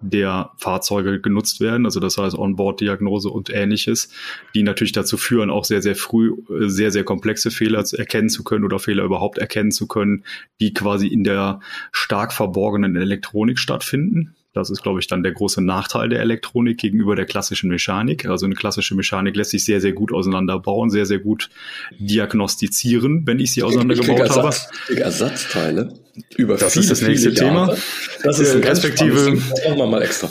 der 0.00 0.50
Fahrzeuge 0.56 1.20
genutzt 1.20 1.60
werden, 1.60 1.84
also 1.84 2.00
das 2.00 2.16
heißt 2.16 2.36
Onboard-Diagnose 2.36 3.28
und 3.28 3.50
ähnliches, 3.50 4.10
die 4.54 4.62
natürlich 4.62 4.92
dazu 4.92 5.16
führen, 5.16 5.50
auch 5.50 5.64
sehr, 5.64 5.82
sehr 5.82 5.96
früh 5.96 6.32
äh, 6.48 6.68
sehr, 6.68 6.90
sehr 6.90 7.04
komplexe 7.04 7.50
Fehler 7.50 7.84
erkennen 7.92 8.30
zu 8.30 8.42
können 8.42 8.64
oder 8.64 8.78
Fehler 8.78 9.04
überhaupt 9.04 9.38
erkennen 9.38 9.70
zu 9.70 9.86
können, 9.86 10.24
die 10.60 10.72
quasi 10.72 11.06
in 11.06 11.24
der 11.24 11.60
stark 11.92 12.32
verborgenen 12.32 12.96
Elektronik 12.96 13.58
stattfinden. 13.58 14.34
Das 14.52 14.68
ist, 14.68 14.82
glaube 14.82 14.98
ich, 14.98 15.06
dann 15.06 15.22
der 15.22 15.32
große 15.32 15.62
Nachteil 15.62 16.08
der 16.08 16.20
Elektronik 16.20 16.78
gegenüber 16.78 17.14
der 17.14 17.24
klassischen 17.24 17.70
Mechanik. 17.70 18.26
Also 18.26 18.46
eine 18.46 18.56
klassische 18.56 18.96
Mechanik 18.96 19.36
lässt 19.36 19.50
sich 19.50 19.64
sehr, 19.64 19.80
sehr 19.80 19.92
gut 19.92 20.12
auseinanderbauen, 20.12 20.90
sehr, 20.90 21.06
sehr 21.06 21.20
gut 21.20 21.50
diagnostizieren, 21.98 23.26
wenn 23.26 23.38
ich 23.38 23.52
sie 23.52 23.62
auseinandergebaut 23.62 24.26
ich 24.26 24.30
habe. 24.30 25.00
Ersatzteile 25.00 25.94
über 26.36 26.56
das 26.56 26.72
viele, 26.72 26.82
ist 26.82 26.90
das 26.90 27.02
nächste 27.02 27.34
Thema. 27.34 27.74
Das 28.22 28.38
ist 28.38 28.54
ein 28.54 28.62
respektive. 28.62 29.14
Das 29.14 29.64
machen 29.64 29.78
wir 29.78 29.86
mal 29.86 30.02
extra. 30.02 30.28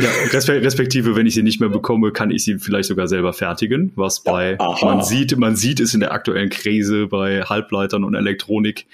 Ja, 0.00 0.10
respektive, 0.54 1.16
wenn 1.16 1.26
ich 1.26 1.34
sie 1.34 1.42
nicht 1.42 1.60
mehr 1.60 1.68
bekomme, 1.68 2.12
kann 2.12 2.30
ich 2.30 2.44
sie 2.44 2.58
vielleicht 2.58 2.88
sogar 2.88 3.08
selber 3.08 3.32
fertigen, 3.32 3.92
was 3.96 4.20
bei 4.20 4.58
Aha. 4.58 4.84
man 4.84 5.04
sieht, 5.04 5.36
man 5.36 5.56
sieht 5.56 5.80
es 5.80 5.94
in 5.94 6.00
der 6.00 6.12
aktuellen 6.12 6.50
Krise 6.50 7.06
bei 7.06 7.42
Halbleitern 7.42 8.04
und 8.04 8.14
Elektronik 8.14 8.86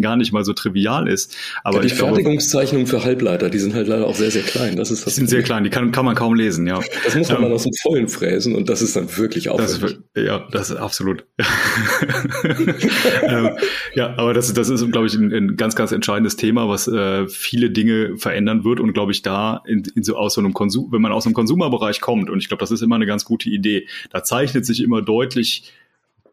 gar 0.00 0.16
nicht 0.16 0.32
mal 0.32 0.44
so 0.44 0.52
trivial 0.52 1.08
ist. 1.08 1.36
Aber 1.62 1.76
ja, 1.76 1.82
die 1.84 1.90
Fertigungszeichnungen 1.90 2.86
für 2.86 3.04
Halbleiter, 3.04 3.48
die 3.48 3.58
sind 3.58 3.74
halt 3.74 3.86
leider 3.86 4.06
auch 4.06 4.16
sehr, 4.16 4.30
sehr 4.30 4.42
klein. 4.42 4.76
Das 4.76 4.90
ist 4.90 5.06
das 5.06 5.14
die 5.14 5.20
sind 5.20 5.30
sehr 5.30 5.42
klein, 5.42 5.64
die 5.64 5.70
kann, 5.70 5.92
kann 5.92 6.04
man 6.04 6.14
kaum 6.14 6.34
lesen, 6.34 6.66
ja. 6.66 6.80
Das 7.04 7.14
muss 7.14 7.28
man 7.28 7.38
ähm, 7.38 7.42
dann 7.44 7.52
aus 7.52 7.62
dem 7.62 7.72
Vollen 7.82 8.08
fräsen 8.08 8.54
und 8.54 8.68
das 8.68 8.82
ist 8.82 8.96
dann 8.96 9.16
wirklich 9.16 9.48
aufwendig. 9.50 9.80
Das 9.80 9.92
ist, 9.92 10.00
ja, 10.16 10.48
das 10.50 10.70
ist 10.70 10.76
absolut. 10.76 11.24
ähm, 13.22 13.50
ja, 13.94 14.14
aber 14.16 14.34
das, 14.34 14.52
das 14.52 14.68
ist, 14.68 14.90
glaube 14.90 15.06
ich, 15.06 15.14
ein, 15.14 15.32
ein 15.32 15.56
ganz, 15.56 15.76
ganz 15.76 15.83
entscheidendes 15.92 16.36
Thema, 16.36 16.68
was 16.68 16.88
äh, 16.88 17.26
viele 17.28 17.70
Dinge 17.70 18.16
verändern 18.16 18.64
wird 18.64 18.80
und 18.80 18.92
glaube 18.92 19.12
ich 19.12 19.22
da 19.22 19.62
in, 19.66 19.84
in 19.94 20.02
so 20.02 20.16
aus 20.16 20.34
so 20.34 20.40
einem 20.40 20.54
Konsum, 20.54 20.92
wenn 20.92 21.02
man 21.02 21.12
aus 21.12 21.26
einem 21.26 21.34
Konsumerbereich 21.34 22.00
kommt 22.00 22.30
und 22.30 22.38
ich 22.38 22.48
glaube, 22.48 22.60
das 22.60 22.70
ist 22.70 22.82
immer 22.82 22.96
eine 22.96 23.06
ganz 23.06 23.24
gute 23.24 23.48
Idee. 23.50 23.86
Da 24.10 24.22
zeichnet 24.22 24.66
sich 24.66 24.82
immer 24.82 25.02
deutlich 25.02 25.72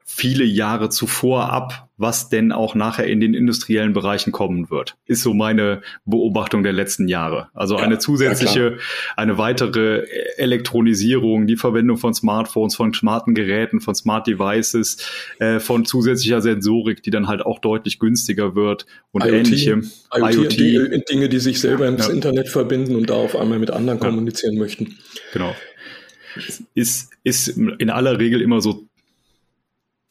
viele 0.06 0.44
Jahre 0.44 0.90
zuvor 0.90 1.52
ab, 1.52 1.90
was 2.02 2.30
denn 2.30 2.52
auch 2.52 2.76
nachher 2.76 3.08
in 3.08 3.20
den 3.20 3.34
industriellen 3.34 3.94
Bereichen 3.94 4.32
kommen 4.32 4.70
wird. 4.70 4.98
Ist 5.06 5.22
so 5.22 5.34
meine 5.34 5.82
Beobachtung 6.06 6.64
der 6.64 6.74
letzten 6.74 7.08
Jahre. 7.08 7.50
Also 7.54 7.78
ja, 7.78 7.84
eine 7.84 8.00
zusätzliche, 8.00 8.78
ja 8.78 8.78
eine 9.16 9.38
weitere 9.38 10.06
Elektronisierung, 10.38 11.48
die 11.48 11.58
Verwendung 11.58 11.98
von 11.98 12.14
Smartphones, 12.14 12.76
von 12.76 12.94
smarten 12.94 13.36
Geräten, 13.36 13.82
von 13.82 13.96
Smart 13.96 14.28
Devices, 14.28 14.98
äh, 15.40 15.60
von 15.60 15.86
zusätzlicher 15.86 16.42
Sensorik, 16.42 17.04
die 17.04 17.12
dann 17.12 17.28
halt 17.28 17.42
auch 17.42 17.60
deutlich 17.60 18.00
günstiger 18.00 18.56
wird 18.56 18.86
und 19.12 19.24
IoT, 19.24 19.34
ähnliche. 19.34 19.82
IoT, 20.14 20.34
IoT. 20.34 20.60
Die, 20.60 21.04
Dinge, 21.10 21.30
die 21.30 21.40
sich 21.40 21.60
selber 21.60 21.88
ins 21.88 22.08
ja. 22.08 22.14
Internet 22.14 22.50
verbinden 22.50 22.96
und 22.96 23.10
da 23.10 23.16
auf 23.16 23.36
einmal 23.36 23.60
mit 23.60 23.72
anderen 23.72 24.00
kommunizieren 24.00 24.58
möchten. 24.58 24.98
Genau. 25.34 25.56
Ist, 26.74 27.10
ist 27.24 27.50
in 27.50 27.90
aller 27.90 28.18
Regel 28.20 28.42
immer 28.42 28.62
so 28.62 28.88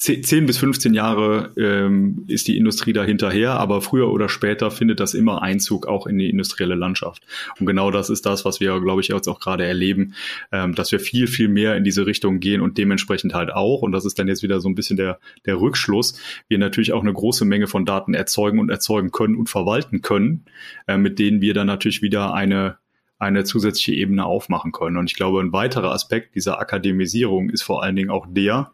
10 0.01 0.47
bis 0.47 0.57
15 0.57 0.95
Jahre 0.95 1.53
ähm, 1.59 2.25
ist 2.27 2.49
die 2.49 2.57
Industrie 2.57 2.95
da 2.95 3.05
hinterher, 3.05 3.61
aber 3.61 3.83
früher 3.83 4.11
oder 4.11 4.31
später 4.31 4.71
findet 4.71 4.99
das 4.99 5.13
immer 5.13 5.43
Einzug 5.43 5.87
auch 5.87 6.07
in 6.07 6.17
die 6.17 6.31
industrielle 6.31 6.75
Landschaft. 6.75 7.23
Und 7.59 7.67
genau 7.67 7.91
das 7.91 8.09
ist 8.09 8.25
das, 8.25 8.47
was 8.47 8.61
wir, 8.61 8.81
glaube 8.81 9.03
ich, 9.03 9.09
jetzt 9.09 9.29
auch 9.29 9.41
gerade 9.41 9.67
erleben, 9.67 10.15
ähm, 10.53 10.75
dass 10.75 10.91
wir 10.91 11.01
viel, 11.01 11.27
viel 11.27 11.49
mehr 11.49 11.77
in 11.77 11.85
diese 11.85 12.07
Richtung 12.07 12.41
gehen 12.41 12.63
und 12.63 12.79
dementsprechend 12.79 13.35
halt 13.35 13.53
auch, 13.53 13.83
und 13.83 13.93
das 13.93 14.07
ist 14.07 14.19
dann 14.19 14.27
jetzt 14.27 14.43
wieder 14.43 14.61
so 14.63 14.71
ein 14.71 14.75
bisschen 14.75 14.97
der, 14.97 15.19
der 15.45 15.61
Rückschluss, 15.61 16.19
wir 16.49 16.57
natürlich 16.57 16.95
auch 16.95 17.03
eine 17.03 17.13
große 17.13 17.45
Menge 17.45 17.67
von 17.67 17.85
Daten 17.85 18.15
erzeugen 18.15 18.59
und 18.59 18.71
erzeugen 18.71 19.11
können 19.11 19.37
und 19.37 19.51
verwalten 19.51 20.01
können, 20.01 20.47
äh, 20.87 20.97
mit 20.97 21.19
denen 21.19 21.43
wir 21.43 21.53
dann 21.53 21.67
natürlich 21.67 22.01
wieder 22.01 22.33
eine 22.33 22.79
eine 23.21 23.45
zusätzliche 23.45 23.93
Ebene 23.93 24.25
aufmachen 24.25 24.73
können. 24.73 24.97
Und 24.97 25.11
ich 25.11 25.15
glaube, 25.15 25.41
ein 25.41 25.53
weiterer 25.53 25.93
Aspekt 25.93 26.35
dieser 26.35 26.59
Akademisierung 26.59 27.51
ist 27.51 27.63
vor 27.63 27.83
allen 27.83 27.95
Dingen 27.95 28.09
auch 28.09 28.27
der, 28.27 28.73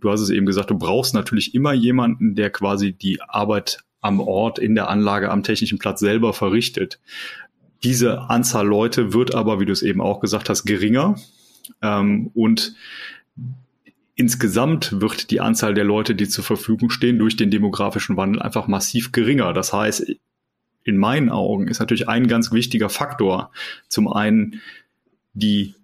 du 0.00 0.10
hast 0.10 0.20
es 0.20 0.30
eben 0.30 0.46
gesagt, 0.46 0.70
du 0.70 0.78
brauchst 0.78 1.14
natürlich 1.14 1.54
immer 1.54 1.72
jemanden, 1.72 2.34
der 2.34 2.50
quasi 2.50 2.92
die 2.92 3.20
Arbeit 3.22 3.84
am 4.00 4.20
Ort, 4.20 4.58
in 4.58 4.74
der 4.74 4.88
Anlage, 4.88 5.30
am 5.30 5.42
technischen 5.42 5.78
Platz 5.78 6.00
selber 6.00 6.32
verrichtet. 6.32 7.00
Diese 7.82 8.30
Anzahl 8.30 8.66
Leute 8.66 9.12
wird 9.12 9.34
aber, 9.34 9.60
wie 9.60 9.66
du 9.66 9.72
es 9.72 9.82
eben 9.82 10.00
auch 10.00 10.20
gesagt 10.20 10.48
hast, 10.48 10.64
geringer. 10.64 11.16
Ähm, 11.82 12.30
und 12.34 12.74
insgesamt 14.14 15.00
wird 15.00 15.30
die 15.30 15.40
Anzahl 15.40 15.74
der 15.74 15.84
Leute, 15.84 16.14
die 16.14 16.28
zur 16.28 16.44
Verfügung 16.44 16.90
stehen, 16.90 17.18
durch 17.18 17.36
den 17.36 17.50
demografischen 17.50 18.16
Wandel 18.16 18.42
einfach 18.42 18.66
massiv 18.66 19.12
geringer. 19.12 19.52
Das 19.52 19.72
heißt, 19.72 20.14
in 20.84 20.96
meinen 20.96 21.30
Augen 21.30 21.68
ist 21.68 21.80
natürlich 21.80 22.08
ein 22.08 22.26
ganz 22.26 22.52
wichtiger 22.52 22.88
Faktor. 22.88 23.50
Zum 23.88 24.08
einen 24.08 24.60
die, 25.32 25.74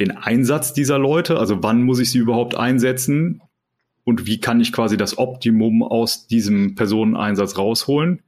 den 0.00 0.10
Einsatz 0.12 0.72
dieser 0.72 0.98
Leute, 0.98 1.38
also 1.38 1.62
wann 1.62 1.82
muss 1.82 2.00
ich 2.00 2.10
sie 2.10 2.18
überhaupt 2.18 2.56
einsetzen 2.56 3.42
und 4.04 4.26
wie 4.26 4.38
kann 4.38 4.60
ich 4.60 4.72
quasi 4.72 4.96
das 4.96 5.18
Optimum 5.18 5.82
aus 5.82 6.26
diesem 6.26 6.74
Personeneinsatz 6.74 7.58
rausholen, 7.58 8.22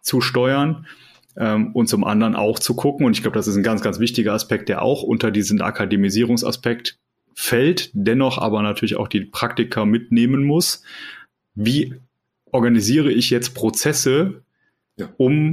zu 0.00 0.20
steuern 0.20 0.86
ähm, 1.36 1.72
und 1.72 1.88
zum 1.88 2.04
anderen 2.04 2.36
auch 2.36 2.58
zu 2.58 2.74
gucken, 2.74 3.06
und 3.06 3.12
ich 3.12 3.22
glaube, 3.22 3.36
das 3.36 3.46
ist 3.46 3.56
ein 3.56 3.62
ganz, 3.62 3.82
ganz 3.82 3.98
wichtiger 3.98 4.34
Aspekt, 4.34 4.68
der 4.68 4.82
auch 4.82 5.02
unter 5.02 5.30
diesen 5.30 5.62
Akademisierungsaspekt 5.62 6.98
fällt, 7.34 7.90
dennoch 7.94 8.38
aber 8.38 8.62
natürlich 8.62 8.96
auch 8.96 9.08
die 9.08 9.24
Praktika 9.24 9.84
mitnehmen 9.84 10.44
muss. 10.44 10.82
Wie 11.54 11.94
organisiere 12.50 13.10
ich 13.10 13.30
jetzt 13.30 13.54
Prozesse, 13.54 14.42
ja. 14.98 15.08
um 15.16 15.52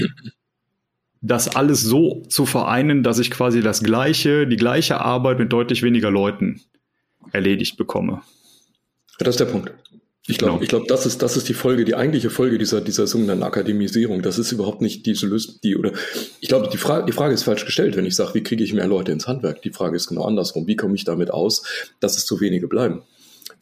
das 1.21 1.55
alles 1.55 1.81
so 1.81 2.23
zu 2.27 2.45
vereinen, 2.45 3.03
dass 3.03 3.19
ich 3.19 3.31
quasi 3.31 3.61
das 3.61 3.83
gleiche, 3.83 4.47
die 4.47 4.55
gleiche 4.57 4.99
Arbeit 4.99 5.39
mit 5.39 5.51
deutlich 5.51 5.83
weniger 5.83 6.11
Leuten 6.11 6.61
erledigt 7.31 7.77
bekomme. 7.77 8.21
Das 9.19 9.35
ist 9.35 9.39
der 9.39 9.45
Punkt. 9.45 9.71
Ich 10.27 10.37
glaube, 10.37 10.53
genau. 10.53 10.63
ich 10.63 10.69
glaube, 10.69 10.85
das 10.87 11.07
ist, 11.07 11.23
das 11.23 11.37
ist 11.37 11.49
die 11.49 11.55
Folge, 11.55 11.85
die 11.85 11.95
eigentliche 11.95 12.29
Folge 12.29 12.59
dieser, 12.59 12.81
dieser 12.81 13.07
sogenannten 13.07 13.43
Akademisierung. 13.43 14.21
Das 14.21 14.37
ist 14.37 14.51
überhaupt 14.51 14.79
nicht 14.79 15.05
diese 15.07 15.25
Lösung, 15.25 15.55
die, 15.63 15.75
oder, 15.75 15.91
ich 16.39 16.49
glaube, 16.49 16.69
die 16.71 16.77
Frage, 16.77 17.05
die 17.07 17.13
Frage 17.13 17.33
ist 17.33 17.43
falsch 17.43 17.65
gestellt, 17.65 17.95
wenn 17.95 18.05
ich 18.05 18.15
sage, 18.15 18.35
wie 18.35 18.43
kriege 18.43 18.63
ich 18.63 18.73
mehr 18.73 18.85
Leute 18.85 19.11
ins 19.11 19.27
Handwerk? 19.27 19.63
Die 19.63 19.71
Frage 19.71 19.95
ist 19.95 20.07
genau 20.07 20.25
andersrum. 20.25 20.67
Wie 20.67 20.75
komme 20.75 20.93
ich 20.93 21.03
damit 21.03 21.31
aus, 21.31 21.63
dass 21.99 22.15
es 22.15 22.25
zu 22.25 22.39
wenige 22.41 22.67
bleiben? 22.67 23.01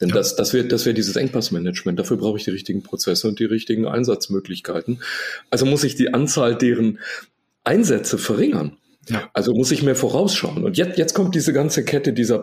Denn 0.00 0.10
ja. 0.10 0.14
das, 0.14 0.36
das 0.36 0.52
wäre 0.52 0.66
das 0.66 0.84
wäre 0.84 0.94
dieses 0.94 1.16
Engpassmanagement. 1.16 1.98
Dafür 1.98 2.18
brauche 2.18 2.36
ich 2.36 2.44
die 2.44 2.50
richtigen 2.50 2.82
Prozesse 2.82 3.28
und 3.28 3.38
die 3.38 3.46
richtigen 3.46 3.86
Einsatzmöglichkeiten. 3.86 5.00
Also 5.50 5.64
muss 5.64 5.84
ich 5.84 5.96
die 5.96 6.12
Anzahl 6.12 6.54
deren 6.54 6.98
Einsätze 7.64 8.18
verringern. 8.18 8.76
Ja. 9.08 9.30
Also 9.32 9.54
muss 9.54 9.70
ich 9.70 9.82
mehr 9.82 9.96
vorausschauen. 9.96 10.64
Und 10.64 10.76
jetzt, 10.76 10.98
jetzt 10.98 11.14
kommt 11.14 11.34
diese 11.34 11.54
ganze 11.54 11.82
Kette 11.82 12.12
dieser 12.12 12.38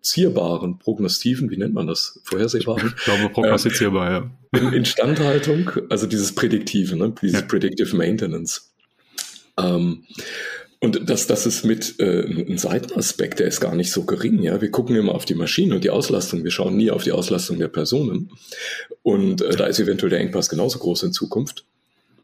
prognostizierbaren, 0.00 0.78
prognostiven, 0.78 1.50
wie 1.50 1.56
nennt 1.56 1.74
man 1.74 1.86
das? 1.86 2.20
Vorhersehbaren? 2.24 2.94
Ich 2.96 3.04
glaube, 3.04 3.28
prognostizierbar, 3.28 4.08
äh, 4.08 4.12
ja. 4.12 4.30
In 4.60 4.72
Instandhaltung, 4.72 5.70
also 5.90 6.06
dieses 6.06 6.34
Prädiktive, 6.34 6.96
ne? 6.96 7.14
dieses 7.20 7.40
ja. 7.40 7.46
Predictive 7.46 7.96
Maintenance. 7.96 8.72
Ähm, 9.58 10.04
und 10.80 11.10
das, 11.10 11.26
das 11.26 11.44
ist 11.44 11.64
mit 11.64 12.00
äh, 12.00 12.22
ein 12.22 12.56
Seitenaspekt, 12.56 13.38
der 13.38 13.46
ist 13.46 13.60
gar 13.60 13.74
nicht 13.74 13.92
so 13.92 14.04
gering. 14.04 14.42
Ja, 14.42 14.62
wir 14.62 14.70
gucken 14.70 14.96
immer 14.96 15.14
auf 15.14 15.26
die 15.26 15.34
Maschinen 15.34 15.74
und 15.74 15.84
die 15.84 15.90
Auslastung. 15.90 16.42
Wir 16.42 16.50
schauen 16.50 16.76
nie 16.76 16.90
auf 16.90 17.04
die 17.04 17.12
Auslastung 17.12 17.58
der 17.58 17.68
Personen. 17.68 18.30
Und 19.02 19.42
äh, 19.42 19.56
da 19.56 19.66
ist 19.66 19.78
eventuell 19.78 20.08
der 20.08 20.20
Engpass 20.20 20.48
genauso 20.48 20.78
groß 20.78 21.02
in 21.02 21.12
Zukunft. 21.12 21.66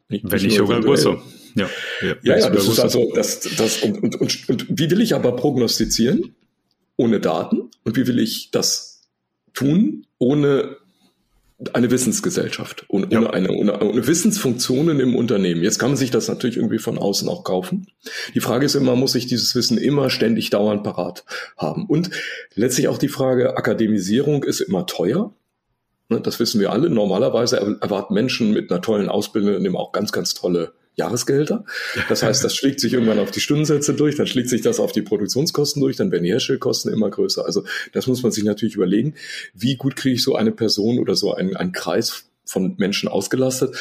Nicht, 0.08 0.24
Wenn 0.26 0.40
nicht 0.40 0.56
sogar 0.56 0.80
größer. 0.80 1.20
Ja, 1.54 1.68
ja, 2.00 2.16
ja, 2.22 2.38
ja 2.38 2.50
das 2.50 2.66
ist 2.66 2.80
also 2.80 3.12
das, 3.14 3.40
das 3.40 3.82
und, 3.82 4.02
und, 4.02 4.20
und, 4.20 4.48
und 4.48 4.66
wie 4.70 4.90
will 4.90 5.02
ich 5.02 5.14
aber 5.14 5.36
prognostizieren 5.36 6.34
ohne 6.96 7.20
Daten 7.20 7.70
und 7.84 7.96
wie 7.96 8.06
will 8.06 8.18
ich 8.18 8.50
das 8.50 9.08
tun 9.52 10.06
ohne 10.18 10.76
eine 11.72 11.90
Wissensgesellschaft 11.90 12.84
und 12.88 13.14
ohne, 13.14 13.24
ja. 13.24 13.30
eine, 13.30 13.50
ohne, 13.50 13.80
ohne 13.80 14.06
Wissensfunktionen 14.06 15.00
im 15.00 15.16
Unternehmen. 15.16 15.62
Jetzt 15.62 15.78
kann 15.78 15.90
man 15.90 15.96
sich 15.96 16.10
das 16.10 16.28
natürlich 16.28 16.58
irgendwie 16.58 16.78
von 16.78 16.98
außen 16.98 17.28
auch 17.30 17.44
kaufen. 17.44 17.86
Die 18.34 18.40
Frage 18.40 18.66
ist 18.66 18.74
immer, 18.74 18.94
muss 18.94 19.14
ich 19.14 19.26
dieses 19.26 19.54
Wissen 19.54 19.78
immer 19.78 20.10
ständig 20.10 20.50
dauernd 20.50 20.82
parat 20.82 21.24
haben? 21.56 21.86
Und 21.86 22.10
letztlich 22.54 22.88
auch 22.88 22.98
die 22.98 23.08
Frage, 23.08 23.56
Akademisierung 23.56 24.44
ist 24.44 24.60
immer 24.60 24.84
teuer. 24.84 25.32
Ne, 26.10 26.20
das 26.20 26.38
wissen 26.38 26.60
wir 26.60 26.72
alle. 26.72 26.90
Normalerweise 26.90 27.78
erwarten 27.80 28.12
Menschen 28.12 28.52
mit 28.52 28.70
einer 28.70 28.82
tollen 28.82 29.08
Ausbildung 29.08 29.64
eben 29.64 29.76
auch 29.76 29.92
ganz, 29.92 30.12
ganz 30.12 30.34
tolle 30.34 30.74
Jahresgehälter. 30.96 31.64
Das 32.08 32.22
heißt, 32.22 32.42
das 32.42 32.54
schlägt 32.54 32.80
sich 32.80 32.94
irgendwann 32.94 33.18
auf 33.18 33.30
die 33.30 33.40
Stundensätze 33.40 33.94
durch, 33.94 34.16
dann 34.16 34.26
schlägt 34.26 34.48
sich 34.48 34.62
das 34.62 34.80
auf 34.80 34.92
die 34.92 35.02
Produktionskosten 35.02 35.80
durch, 35.82 35.96
dann 35.96 36.10
werden 36.10 36.24
die 36.24 36.30
Herstellkosten 36.30 36.92
immer 36.92 37.10
größer. 37.10 37.44
Also 37.44 37.64
das 37.92 38.06
muss 38.06 38.22
man 38.22 38.32
sich 38.32 38.44
natürlich 38.44 38.76
überlegen, 38.76 39.14
wie 39.54 39.76
gut 39.76 39.94
kriege 39.96 40.14
ich 40.14 40.22
so 40.22 40.34
eine 40.34 40.52
Person 40.52 40.98
oder 40.98 41.14
so 41.14 41.34
einen, 41.34 41.56
einen 41.56 41.72
Kreis 41.72 42.24
von 42.44 42.74
Menschen 42.78 43.08
ausgelastet. 43.08 43.76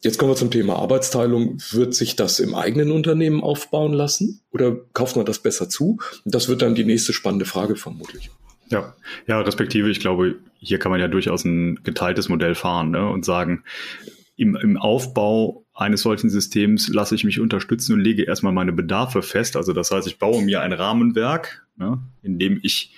Jetzt 0.00 0.18
kommen 0.18 0.30
wir 0.30 0.36
zum 0.36 0.50
Thema 0.50 0.76
Arbeitsteilung. 0.76 1.58
Wird 1.72 1.94
sich 1.94 2.16
das 2.16 2.40
im 2.40 2.54
eigenen 2.54 2.90
Unternehmen 2.90 3.42
aufbauen 3.42 3.92
lassen 3.92 4.40
oder 4.50 4.76
kauft 4.92 5.16
man 5.16 5.26
das 5.26 5.40
besser 5.40 5.68
zu? 5.68 5.98
Das 6.24 6.48
wird 6.48 6.62
dann 6.62 6.74
die 6.74 6.84
nächste 6.84 7.12
spannende 7.12 7.44
Frage 7.44 7.76
vermutlich. 7.76 8.30
Ja, 8.70 8.94
ja, 9.26 9.40
respektive, 9.40 9.90
ich 9.90 10.00
glaube, 10.00 10.36
hier 10.58 10.78
kann 10.78 10.90
man 10.90 11.00
ja 11.00 11.08
durchaus 11.08 11.44
ein 11.44 11.80
geteiltes 11.84 12.28
Modell 12.28 12.54
fahren 12.54 12.92
ne, 12.92 13.08
und 13.08 13.24
sagen, 13.24 13.62
im, 14.36 14.56
im 14.56 14.76
Aufbau 14.76 15.64
eines 15.74 16.02
solchen 16.02 16.30
Systems 16.30 16.88
lasse 16.88 17.14
ich 17.14 17.24
mich 17.24 17.40
unterstützen 17.40 17.94
und 17.94 18.00
lege 18.00 18.24
erstmal 18.24 18.52
meine 18.52 18.72
Bedarfe 18.72 19.22
fest. 19.22 19.56
Also 19.56 19.72
das 19.72 19.90
heißt, 19.90 20.06
ich 20.06 20.18
baue 20.18 20.42
mir 20.42 20.60
ein 20.60 20.72
Rahmenwerk, 20.72 21.66
ne, 21.76 21.98
in 22.22 22.38
dem 22.38 22.58
ich 22.62 22.92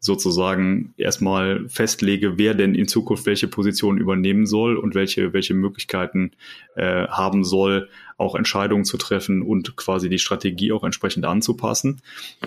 sozusagen 0.00 0.94
erstmal 0.96 1.68
festlege, 1.68 2.38
wer 2.38 2.54
denn 2.54 2.74
in 2.74 2.86
Zukunft 2.86 3.26
welche 3.26 3.48
Position 3.48 3.98
übernehmen 3.98 4.46
soll 4.46 4.76
und 4.76 4.94
welche, 4.94 5.32
welche 5.32 5.54
Möglichkeiten 5.54 6.32
äh, 6.76 7.08
haben 7.08 7.44
soll, 7.44 7.88
auch 8.16 8.34
Entscheidungen 8.34 8.84
zu 8.84 8.96
treffen 8.96 9.42
und 9.42 9.76
quasi 9.76 10.08
die 10.08 10.20
Strategie 10.20 10.72
auch 10.72 10.84
entsprechend 10.84 11.24
anzupassen. 11.24 12.00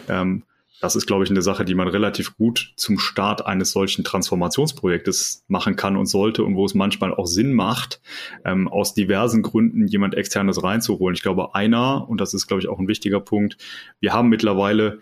Ähm, 0.08 0.44
das 0.82 0.96
ist, 0.96 1.06
glaube 1.06 1.24
ich, 1.24 1.30
eine 1.30 1.44
Sache, 1.44 1.64
die 1.64 1.76
man 1.76 1.88
relativ 1.88 2.36
gut 2.36 2.74
zum 2.76 2.98
Start 2.98 3.46
eines 3.46 3.72
solchen 3.72 4.04
Transformationsprojektes 4.04 5.46
machen 5.48 5.76
kann 5.76 5.96
und 5.96 6.08
sollte 6.08 6.44
und 6.44 6.56
wo 6.56 6.66
es 6.66 6.74
manchmal 6.74 7.14
auch 7.14 7.28
Sinn 7.28 7.54
macht, 7.54 8.02
ähm, 8.44 8.68
aus 8.68 8.96
diversen 8.96 9.44
Gründen 9.44 9.88
jemand 9.88 10.16
externes 10.16 10.64
reinzuholen. 10.64 11.16
Ich 11.16 11.22
glaube, 11.22 11.54
einer, 11.54 12.10
und 12.10 12.20
das 12.20 12.34
ist, 12.34 12.48
glaube 12.48 12.62
ich, 12.62 12.68
auch 12.68 12.80
ein 12.80 12.88
wichtiger 12.88 13.20
Punkt, 13.20 13.58
wir 14.00 14.12
haben 14.12 14.30
mittlerweile 14.30 15.00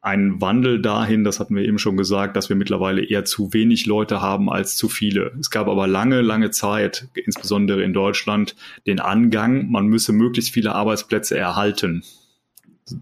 einen 0.00 0.40
Wandel 0.40 0.80
dahin, 0.80 1.24
das 1.24 1.40
hatten 1.40 1.54
wir 1.56 1.64
eben 1.64 1.78
schon 1.78 1.96
gesagt, 1.96 2.36
dass 2.36 2.48
wir 2.48 2.56
mittlerweile 2.56 3.04
eher 3.04 3.24
zu 3.24 3.52
wenig 3.52 3.86
Leute 3.86 4.20
haben 4.20 4.50
als 4.50 4.76
zu 4.76 4.88
viele. 4.88 5.32
Es 5.38 5.50
gab 5.50 5.66
aber 5.66 5.86
lange, 5.88 6.22
lange 6.22 6.50
Zeit, 6.50 7.08
insbesondere 7.14 7.82
in 7.82 7.92
Deutschland, 7.92 8.54
den 8.86 9.00
Angang, 9.00 9.68
man 9.70 9.86
müsse 9.86 10.12
möglichst 10.12 10.52
viele 10.52 10.74
Arbeitsplätze 10.74 11.36
erhalten 11.36 12.04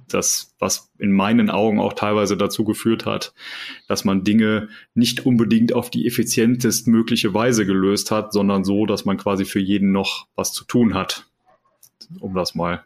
das, 0.08 0.54
was 0.58 0.90
in 0.98 1.12
meinen 1.12 1.50
Augen 1.50 1.80
auch 1.80 1.94
teilweise 1.94 2.36
dazu 2.36 2.64
geführt 2.64 3.06
hat, 3.06 3.32
dass 3.88 4.04
man 4.04 4.24
Dinge 4.24 4.68
nicht 4.94 5.26
unbedingt 5.26 5.72
auf 5.72 5.90
die 5.90 6.06
effizientest 6.06 6.86
mögliche 6.86 7.32
Weise 7.34 7.66
gelöst 7.66 8.10
hat, 8.10 8.32
sondern 8.32 8.64
so, 8.64 8.86
dass 8.86 9.04
man 9.04 9.16
quasi 9.16 9.44
für 9.44 9.60
jeden 9.60 9.92
noch 9.92 10.26
was 10.36 10.52
zu 10.52 10.64
tun 10.64 10.94
hat. 10.94 11.26
Um 12.18 12.34
das 12.34 12.54
mal 12.54 12.84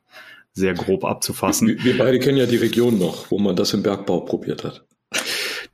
sehr 0.52 0.74
grob 0.74 1.04
abzufassen. 1.04 1.68
Wir, 1.68 1.84
wir 1.84 1.98
beide 1.98 2.18
kennen 2.18 2.38
ja 2.38 2.46
die 2.46 2.56
Region 2.56 2.98
noch, 2.98 3.30
wo 3.30 3.38
man 3.38 3.56
das 3.56 3.74
im 3.74 3.82
Bergbau 3.82 4.20
probiert 4.20 4.64
hat. 4.64 4.84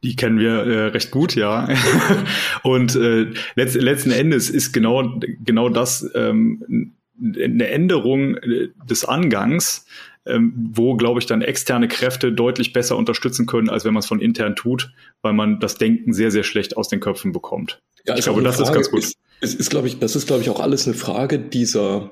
Die 0.02 0.16
kennen 0.16 0.38
wir 0.38 0.52
äh, 0.52 0.86
recht 0.86 1.10
gut, 1.10 1.34
ja. 1.34 1.68
Und 2.62 2.96
äh, 2.96 3.32
letzt, 3.54 3.74
letzten 3.76 4.10
Endes 4.10 4.48
ist 4.48 4.72
genau 4.72 5.20
genau 5.44 5.68
das 5.68 6.10
ähm, 6.14 6.94
eine 7.20 7.68
Änderung 7.68 8.36
äh, 8.36 8.68
des 8.88 9.04
Angangs, 9.04 9.86
ähm, 10.26 10.52
wo, 10.72 10.96
glaube 10.96 11.20
ich, 11.20 11.26
dann 11.26 11.42
externe 11.42 11.88
Kräfte 11.88 12.32
deutlich 12.32 12.72
besser 12.72 12.96
unterstützen 12.96 13.46
können, 13.46 13.70
als 13.70 13.84
wenn 13.84 13.94
man 13.94 14.00
es 14.00 14.06
von 14.06 14.20
intern 14.20 14.54
tut, 14.54 14.92
weil 15.22 15.32
man 15.32 15.60
das 15.60 15.76
Denken 15.76 16.12
sehr, 16.12 16.30
sehr 16.30 16.44
schlecht 16.44 16.76
aus 16.76 16.88
den 16.88 17.00
Köpfen 17.00 17.32
bekommt. 17.32 17.80
Ja, 18.06 18.16
ich 18.16 18.24
glaube, 18.24 18.42
das 18.42 18.56
Frage, 18.56 18.68
ist 18.68 18.74
ganz 18.74 18.90
gut. 18.90 19.00
Ist, 19.00 19.18
ist, 19.40 19.60
ist 19.60 19.70
glaube 19.70 19.88
ich, 19.88 19.98
das 19.98 20.16
ist, 20.16 20.26
glaube 20.26 20.42
ich, 20.42 20.50
auch 20.50 20.60
alles 20.60 20.86
eine 20.86 20.96
Frage 20.96 21.38
dieser 21.38 22.10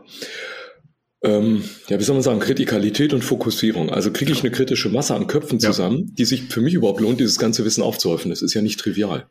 ähm, 1.21 1.65
ja, 1.89 1.99
wie 1.99 2.05
soll 2.05 2.15
man 2.15 2.23
sagen, 2.23 2.39
Kritikalität 2.39 3.13
und 3.13 3.25
Fokussierung. 3.25 3.91
Also 3.91 4.13
kriege 4.13 4.31
ich 4.31 4.41
eine 4.41 4.53
kritische 4.53 4.89
Masse 4.89 5.17
an 5.17 5.27
Köpfen 5.27 5.59
zusammen, 5.59 5.99
ja. 5.99 6.15
die 6.15 6.25
sich 6.25 6.45
für 6.45 6.61
mich 6.61 6.75
überhaupt 6.75 7.01
lohnt, 7.01 7.19
dieses 7.19 7.41
ganze 7.41 7.65
Wissen 7.65 7.83
aufzuhäufen. 7.83 8.31
Das 8.31 8.41
ist 8.41 8.55
ja 8.55 8.63
nicht 8.63 8.79
trivial. 8.79 9.27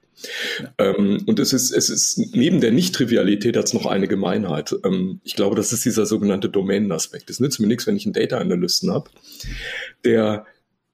Ja. 0.59 0.73
Ähm, 0.79 1.23
und 1.25 1.39
es 1.39 1.53
ist, 1.53 1.71
es 1.71 1.89
ist 1.89 2.17
neben 2.35 2.59
der 2.59 2.71
Nicht-Trivialität 2.73 3.55
hat 3.55 3.67
es 3.67 3.73
noch 3.73 3.85
eine 3.85 4.09
Gemeinheit. 4.09 4.75
Ähm, 4.83 5.21
ich 5.23 5.35
glaube, 5.35 5.55
das 5.55 5.71
ist 5.71 5.85
dieser 5.85 6.05
sogenannte 6.05 6.49
Domänenaspekt. 6.49 7.29
Es 7.29 7.39
nützt 7.39 7.61
mir 7.61 7.67
nichts, 7.67 7.87
wenn 7.87 7.95
ich 7.95 8.05
einen 8.05 8.13
Data 8.13 8.37
Analysten 8.37 8.91
habe, 8.91 9.09
der 10.03 10.45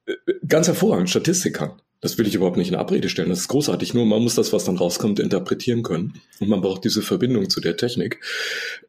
äh, 0.06 0.14
ganz 0.48 0.68
hervorragend 0.68 1.10
Statistik 1.10 1.56
kann. 1.56 1.72
Das 2.04 2.18
will 2.18 2.28
ich 2.28 2.36
überhaupt 2.36 2.58
nicht 2.58 2.68
in 2.68 2.76
Abrede 2.76 3.08
stellen. 3.08 3.30
Das 3.30 3.40
ist 3.40 3.48
großartig. 3.48 3.94
Nur 3.94 4.06
man 4.06 4.22
muss 4.22 4.36
das, 4.36 4.52
was 4.52 4.66
dann 4.66 4.78
rauskommt, 4.78 5.22
interpretieren 5.22 5.84
können. 5.84 6.22
Und 6.42 6.50
man 6.50 6.60
braucht 6.60 6.84
diese 6.84 7.02
Verbindung 7.02 7.50
zu 7.50 7.62
der 7.62 7.78
Technik. 7.78 8.20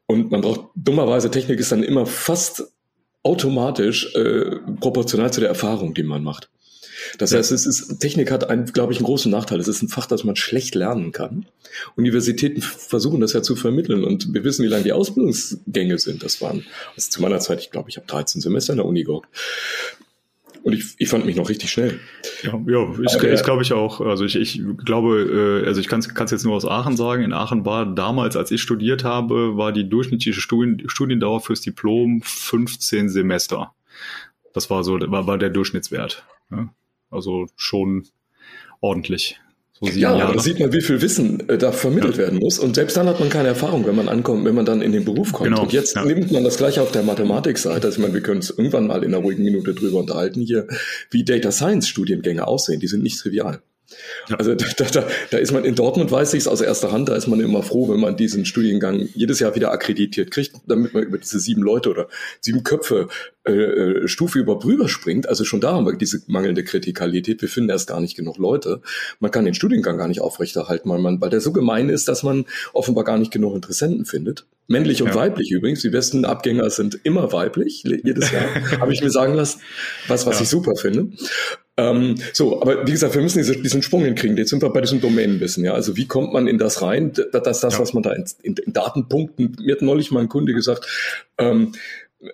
Und 0.06 0.32
man 0.32 0.40
braucht, 0.40 0.70
dummerweise, 0.74 1.30
Technik 1.30 1.60
ist 1.60 1.70
dann 1.70 1.84
immer 1.84 2.06
fast 2.06 2.64
automatisch 3.22 4.12
äh, 4.16 4.56
proportional 4.80 5.32
zu 5.32 5.38
der 5.38 5.48
Erfahrung, 5.48 5.94
die 5.94 6.02
man 6.02 6.24
macht. 6.24 6.50
Das 7.18 7.32
heißt, 7.32 7.52
es 7.52 7.66
ist, 7.66 8.00
Technik 8.00 8.32
hat, 8.32 8.50
einen, 8.50 8.66
glaube 8.66 8.92
ich, 8.92 8.98
einen 8.98 9.06
großen 9.06 9.30
Nachteil. 9.30 9.60
Es 9.60 9.68
ist 9.68 9.82
ein 9.82 9.88
Fach, 9.88 10.06
das 10.06 10.24
man 10.24 10.34
schlecht 10.34 10.74
lernen 10.74 11.12
kann. 11.12 11.46
Universitäten 11.94 12.62
versuchen 12.62 13.20
das 13.20 13.32
ja 13.32 13.42
zu 13.42 13.54
vermitteln 13.54 14.02
und 14.02 14.34
wir 14.34 14.42
wissen, 14.42 14.64
wie 14.64 14.68
lange 14.68 14.84
die 14.84 14.92
Ausbildungsgänge 14.92 15.98
sind. 15.98 16.24
Das 16.24 16.40
waren, 16.40 16.66
also 16.96 17.10
zu 17.10 17.22
meiner 17.22 17.38
Zeit, 17.38 17.60
ich 17.60 17.70
glaube, 17.70 17.90
ich 17.90 17.96
habe 17.96 18.08
13 18.08 18.40
Semester 18.40 18.72
in 18.72 18.78
der 18.78 18.86
Uni 18.86 19.04
gehabt. 19.04 19.28
Und 20.64 20.72
ich, 20.72 20.94
ich 20.96 21.10
fand 21.10 21.26
mich 21.26 21.36
noch 21.36 21.50
richtig 21.50 21.70
schnell. 21.70 22.00
Ja, 22.42 22.58
ja 22.66 22.90
ich, 23.02 23.22
ich 23.22 23.42
glaube 23.44 23.62
ich 23.62 23.74
auch. 23.74 24.00
Also 24.00 24.24
ich, 24.24 24.34
ich 24.34 24.62
glaube, 24.82 25.62
äh, 25.62 25.66
also 25.66 25.78
ich 25.78 25.88
kann 25.88 26.00
es 26.00 26.30
jetzt 26.30 26.44
nur 26.44 26.54
aus 26.54 26.64
Aachen 26.64 26.96
sagen. 26.96 27.22
In 27.22 27.34
Aachen 27.34 27.66
war 27.66 27.84
damals, 27.84 28.34
als 28.34 28.50
ich 28.50 28.62
studiert 28.62 29.04
habe, 29.04 29.58
war 29.58 29.72
die 29.72 29.86
durchschnittliche 29.86 30.40
Studien, 30.40 30.88
Studiendauer 30.88 31.42
fürs 31.42 31.60
Diplom 31.60 32.22
15 32.22 33.10
Semester. 33.10 33.74
Das 34.54 34.70
war 34.70 34.82
so, 34.84 34.98
war, 34.98 35.26
war 35.26 35.36
der 35.36 35.50
Durchschnittswert. 35.50 36.24
Ja? 36.50 36.70
Also 37.10 37.46
schon 37.56 38.06
ordentlich. 38.80 39.38
Ja, 39.92 40.16
Jahre. 40.16 40.34
da 40.34 40.40
sieht 40.40 40.60
man, 40.60 40.72
wie 40.72 40.80
viel 40.80 41.00
Wissen 41.00 41.48
äh, 41.48 41.58
da 41.58 41.72
vermittelt 41.72 42.14
ja. 42.14 42.22
werden 42.22 42.38
muss. 42.38 42.58
Und 42.58 42.74
selbst 42.74 42.96
dann 42.96 43.06
hat 43.06 43.20
man 43.20 43.28
keine 43.28 43.48
Erfahrung, 43.48 43.86
wenn 43.86 43.96
man 43.96 44.08
ankommt, 44.08 44.44
wenn 44.44 44.54
man 44.54 44.64
dann 44.64 44.82
in 44.82 44.92
den 44.92 45.04
Beruf 45.04 45.32
kommt. 45.32 45.50
Genau. 45.50 45.62
Und 45.62 45.72
jetzt 45.72 45.96
ja. 45.96 46.04
nimmt 46.04 46.32
man 46.32 46.44
das 46.44 46.56
gleich 46.56 46.78
auf 46.80 46.92
der 46.92 47.02
Mathematikseite. 47.02 47.86
Also 47.86 47.98
ich 47.98 47.98
meine, 47.98 48.14
wir 48.14 48.22
können 48.22 48.38
uns 48.38 48.50
irgendwann 48.50 48.86
mal 48.86 49.02
in 49.02 49.14
einer 49.14 49.22
ruhigen 49.22 49.44
Minute 49.44 49.74
drüber 49.74 49.98
unterhalten 49.98 50.40
hier, 50.40 50.66
wie 51.10 51.24
Data 51.24 51.52
Science 51.52 51.88
Studiengänge 51.88 52.46
aussehen. 52.46 52.80
Die 52.80 52.86
sind 52.86 53.02
nicht 53.02 53.18
trivial. 53.18 53.60
Ja. 54.28 54.36
Also 54.36 54.54
da, 54.54 54.66
da, 54.92 55.06
da 55.30 55.38
ist 55.38 55.52
man 55.52 55.64
in 55.64 55.74
Dortmund, 55.74 56.10
weiß 56.10 56.34
ich 56.34 56.40
es 56.40 56.48
aus 56.48 56.60
erster 56.60 56.90
Hand, 56.90 57.08
da 57.08 57.16
ist 57.16 57.26
man 57.26 57.40
immer 57.40 57.62
froh, 57.62 57.88
wenn 57.90 58.00
man 58.00 58.16
diesen 58.16 58.44
Studiengang 58.44 59.08
jedes 59.14 59.40
Jahr 59.40 59.54
wieder 59.54 59.72
akkreditiert 59.72 60.30
kriegt, 60.30 60.52
damit 60.66 60.94
man 60.94 61.02
über 61.02 61.18
diese 61.18 61.38
sieben 61.38 61.62
Leute 61.62 61.90
oder 61.90 62.08
sieben 62.40 62.64
Köpfe 62.64 63.08
äh, 63.46 63.52
äh 63.52 64.08
Stufe 64.08 64.38
überhaupt 64.38 64.64
rüberspringt. 64.64 65.28
Also 65.28 65.44
schon 65.44 65.60
da 65.60 65.72
haben 65.74 65.86
wir 65.86 65.96
diese 65.96 66.22
mangelnde 66.26 66.64
Kritikalität. 66.64 67.42
Wir 67.42 67.48
finden 67.48 67.70
erst 67.70 67.88
gar 67.88 68.00
nicht 68.00 68.16
genug 68.16 68.38
Leute. 68.38 68.80
Man 69.20 69.30
kann 69.30 69.44
den 69.44 69.54
Studiengang 69.54 69.98
gar 69.98 70.08
nicht 70.08 70.20
aufrechterhalten, 70.20 70.88
weil, 70.88 71.00
man, 71.00 71.20
weil 71.20 71.30
der 71.30 71.40
so 71.40 71.52
gemein 71.52 71.90
ist, 71.90 72.08
dass 72.08 72.22
man 72.22 72.46
offenbar 72.72 73.04
gar 73.04 73.18
nicht 73.18 73.32
genug 73.32 73.54
Interessenten 73.54 74.06
findet. 74.06 74.46
Männlich 74.66 75.02
und 75.02 75.08
ja. 75.08 75.14
weiblich 75.14 75.50
übrigens. 75.50 75.82
Die 75.82 75.90
besten 75.90 76.24
Abgänger 76.24 76.70
sind 76.70 76.98
immer 77.04 77.32
weiblich, 77.32 77.82
jedes 77.84 78.30
Jahr, 78.30 78.48
habe 78.80 78.94
ich 78.94 79.02
mir 79.02 79.10
sagen 79.10 79.34
lassen, 79.34 79.60
was, 80.08 80.24
was 80.24 80.36
ja. 80.36 80.42
ich 80.42 80.48
super 80.48 80.74
finde. 80.74 81.08
Ähm, 81.76 82.16
so, 82.32 82.62
aber 82.62 82.86
wie 82.86 82.92
gesagt, 82.92 83.14
wir 83.14 83.22
müssen 83.22 83.38
diese, 83.38 83.56
diesen 83.56 83.82
Sprung 83.82 84.04
hinkriegen. 84.04 84.36
Jetzt 84.36 84.50
sind 84.50 84.62
wir 84.62 84.70
bei 84.70 84.80
diesem 84.80 85.00
Domänenwissen. 85.00 85.64
Ja, 85.64 85.74
also 85.74 85.96
wie 85.96 86.06
kommt 86.06 86.32
man 86.32 86.46
in 86.46 86.58
das 86.58 86.82
rein? 86.82 87.12
Das, 87.12 87.26
das, 87.42 87.60
das 87.60 87.74
ja. 87.74 87.80
was 87.80 87.94
man 87.94 88.02
da 88.02 88.12
in, 88.12 88.24
in, 88.42 88.56
in, 88.56 88.72
Datenpunkten. 88.72 89.56
Mir 89.60 89.74
hat 89.74 89.82
neulich 89.82 90.10
mal 90.10 90.20
ein 90.20 90.28
Kunde 90.28 90.54
gesagt. 90.54 90.86
Ähm, 91.38 91.72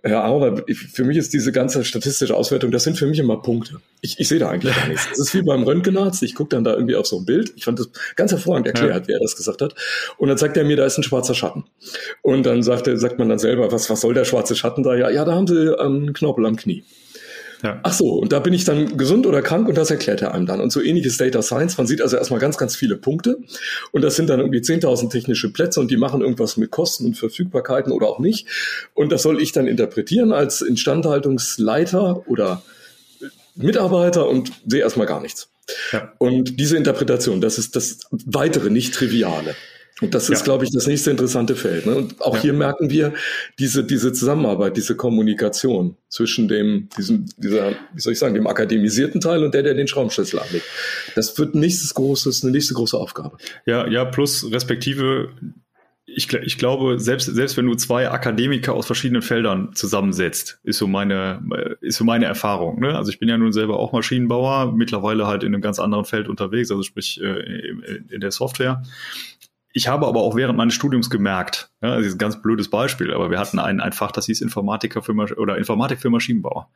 Herr 0.02 0.24
Auer, 0.24 0.62
für 0.68 1.04
mich 1.04 1.16
ist 1.16 1.32
diese 1.32 1.52
ganze 1.52 1.84
statistische 1.84 2.34
Auswertung, 2.36 2.70
das 2.70 2.84
sind 2.84 2.96
für 2.96 3.06
mich 3.06 3.18
immer 3.18 3.42
Punkte. 3.42 3.80
Ich, 4.02 4.20
ich 4.20 4.28
sehe 4.28 4.38
da 4.38 4.48
eigentlich 4.48 4.76
gar 4.76 4.86
nichts. 4.86 5.08
Das 5.08 5.18
ist 5.18 5.34
wie 5.34 5.42
beim 5.42 5.62
Röntgenarzt. 5.62 6.22
Ich 6.22 6.34
gucke 6.34 6.50
dann 6.50 6.62
da 6.62 6.74
irgendwie 6.74 6.94
auf 6.94 7.06
so 7.06 7.18
ein 7.18 7.24
Bild. 7.24 7.52
Ich 7.56 7.64
fand 7.64 7.78
das 7.78 7.90
ganz 8.14 8.30
hervorragend 8.30 8.68
erklärt, 8.68 9.02
ja. 9.02 9.08
wie 9.08 9.12
er 9.12 9.20
das 9.20 9.36
gesagt 9.36 9.62
hat. 9.62 9.74
Und 10.16 10.28
dann 10.28 10.38
sagt 10.38 10.56
er 10.56 10.64
mir, 10.64 10.76
da 10.76 10.84
ist 10.84 10.98
ein 10.98 11.02
schwarzer 11.02 11.34
Schatten. 11.34 11.64
Und 12.22 12.46
dann 12.46 12.62
sagt, 12.62 12.86
er, 12.86 12.98
sagt 12.98 13.18
man 13.18 13.28
dann 13.28 13.38
selber, 13.38 13.72
was, 13.72 13.90
was 13.90 14.00
soll 14.00 14.14
der 14.14 14.24
schwarze 14.24 14.54
Schatten 14.54 14.82
da? 14.82 14.94
Ja, 14.94 15.10
ja, 15.10 15.24
da 15.24 15.34
haben 15.34 15.46
sie 15.46 15.56
ähm, 15.56 15.78
einen 15.78 16.12
Knorpel 16.12 16.46
am 16.46 16.56
Knie. 16.56 16.84
Ja. 17.62 17.80
Ach 17.82 17.92
so, 17.92 18.14
und 18.14 18.32
da 18.32 18.38
bin 18.38 18.52
ich 18.52 18.64
dann 18.64 18.96
gesund 18.96 19.26
oder 19.26 19.42
krank 19.42 19.68
und 19.68 19.76
das 19.76 19.90
erklärt 19.90 20.22
er 20.22 20.32
einem 20.32 20.46
dann. 20.46 20.60
Und 20.60 20.72
so 20.72 20.80
ähnliches 20.80 21.16
Data 21.16 21.42
Science. 21.42 21.76
Man 21.76 21.86
sieht 21.86 22.00
also 22.00 22.16
erstmal 22.16 22.40
ganz, 22.40 22.56
ganz 22.56 22.76
viele 22.76 22.96
Punkte 22.96 23.38
und 23.92 24.02
das 24.02 24.16
sind 24.16 24.30
dann 24.30 24.40
irgendwie 24.40 24.60
10.000 24.60 25.10
technische 25.10 25.52
Plätze 25.52 25.80
und 25.80 25.90
die 25.90 25.96
machen 25.96 26.20
irgendwas 26.22 26.56
mit 26.56 26.70
Kosten 26.70 27.06
und 27.06 27.18
Verfügbarkeiten 27.18 27.92
oder 27.92 28.06
auch 28.06 28.18
nicht. 28.18 28.46
Und 28.94 29.12
das 29.12 29.22
soll 29.22 29.40
ich 29.42 29.52
dann 29.52 29.66
interpretieren 29.66 30.32
als 30.32 30.62
Instandhaltungsleiter 30.62 32.28
oder 32.28 32.62
Mitarbeiter 33.56 34.28
und 34.28 34.52
sehe 34.66 34.80
erstmal 34.80 35.06
gar 35.06 35.20
nichts. 35.20 35.48
Ja. 35.92 36.12
Und 36.18 36.58
diese 36.58 36.76
Interpretation, 36.76 37.40
das 37.40 37.58
ist 37.58 37.76
das 37.76 37.98
weitere, 38.10 38.70
nicht 38.70 38.94
triviale. 38.94 39.54
Und 40.00 40.14
das 40.14 40.30
ist, 40.30 40.40
ja. 40.40 40.44
glaube 40.44 40.64
ich, 40.64 40.70
das 40.70 40.86
nächste 40.86 41.10
interessante 41.10 41.56
Feld. 41.56 41.86
Ne? 41.86 41.94
Und 41.94 42.20
auch 42.20 42.36
ja. 42.36 42.42
hier 42.42 42.52
merken 42.52 42.90
wir 42.90 43.12
diese, 43.58 43.84
diese 43.84 44.12
Zusammenarbeit, 44.12 44.76
diese 44.76 44.96
Kommunikation 44.96 45.96
zwischen 46.08 46.48
dem, 46.48 46.88
diesem, 46.96 47.26
dieser, 47.36 47.72
wie 47.92 48.00
soll 48.00 48.12
ich 48.14 48.18
sagen, 48.18 48.34
dem 48.34 48.46
akademisierten 48.46 49.20
Teil 49.20 49.44
und 49.44 49.54
der, 49.54 49.62
der 49.62 49.74
den 49.74 49.88
Schraubenschlüssel 49.88 50.40
anlegt. 50.40 50.64
Das 51.14 51.38
wird 51.38 51.54
nächstes 51.54 51.94
großes, 51.94 52.42
eine 52.42 52.52
nächste 52.52 52.74
große 52.74 52.96
Aufgabe. 52.96 53.36
Ja, 53.66 53.86
ja, 53.86 54.04
plus 54.04 54.50
respektive, 54.50 55.30
ich, 56.06 56.32
ich 56.32 56.58
glaube, 56.58 56.98
selbst, 56.98 57.26
selbst 57.26 57.56
wenn 57.56 57.66
du 57.66 57.74
zwei 57.74 58.10
Akademiker 58.10 58.74
aus 58.74 58.86
verschiedenen 58.86 59.22
Feldern 59.22 59.74
zusammensetzt, 59.74 60.58
ist 60.64 60.78
so 60.78 60.86
meine, 60.86 61.42
ist 61.80 61.96
so 61.96 62.04
meine 62.04 62.24
Erfahrung. 62.24 62.80
Ne? 62.80 62.96
Also 62.96 63.10
ich 63.10 63.18
bin 63.18 63.28
ja 63.28 63.38
nun 63.38 63.52
selber 63.52 63.78
auch 63.78 63.92
Maschinenbauer, 63.92 64.72
mittlerweile 64.72 65.26
halt 65.26 65.42
in 65.42 65.54
einem 65.54 65.62
ganz 65.62 65.78
anderen 65.78 66.04
Feld 66.04 66.28
unterwegs, 66.28 66.70
also 66.70 66.82
sprich 66.82 67.20
äh, 67.22 67.70
in 68.10 68.20
der 68.20 68.30
Software. 68.30 68.82
Ich 69.72 69.86
habe 69.86 70.06
aber 70.08 70.20
auch 70.20 70.34
während 70.34 70.56
meines 70.56 70.74
Studiums 70.74 71.10
gemerkt, 71.10 71.70
ja, 71.80 71.96
das 71.96 72.06
ist 72.06 72.14
ein 72.14 72.18
ganz 72.18 72.42
blödes 72.42 72.68
Beispiel, 72.68 73.14
aber 73.14 73.30
wir 73.30 73.38
hatten 73.38 73.60
ein, 73.60 73.80
ein 73.80 73.92
Fach, 73.92 74.10
das 74.10 74.26
hieß 74.26 74.40
Informatiker 74.40 75.00
für 75.00 75.12
oder 75.12 75.58
Informatik 75.58 76.00
für 76.00 76.10
Maschinenbau, 76.10 76.68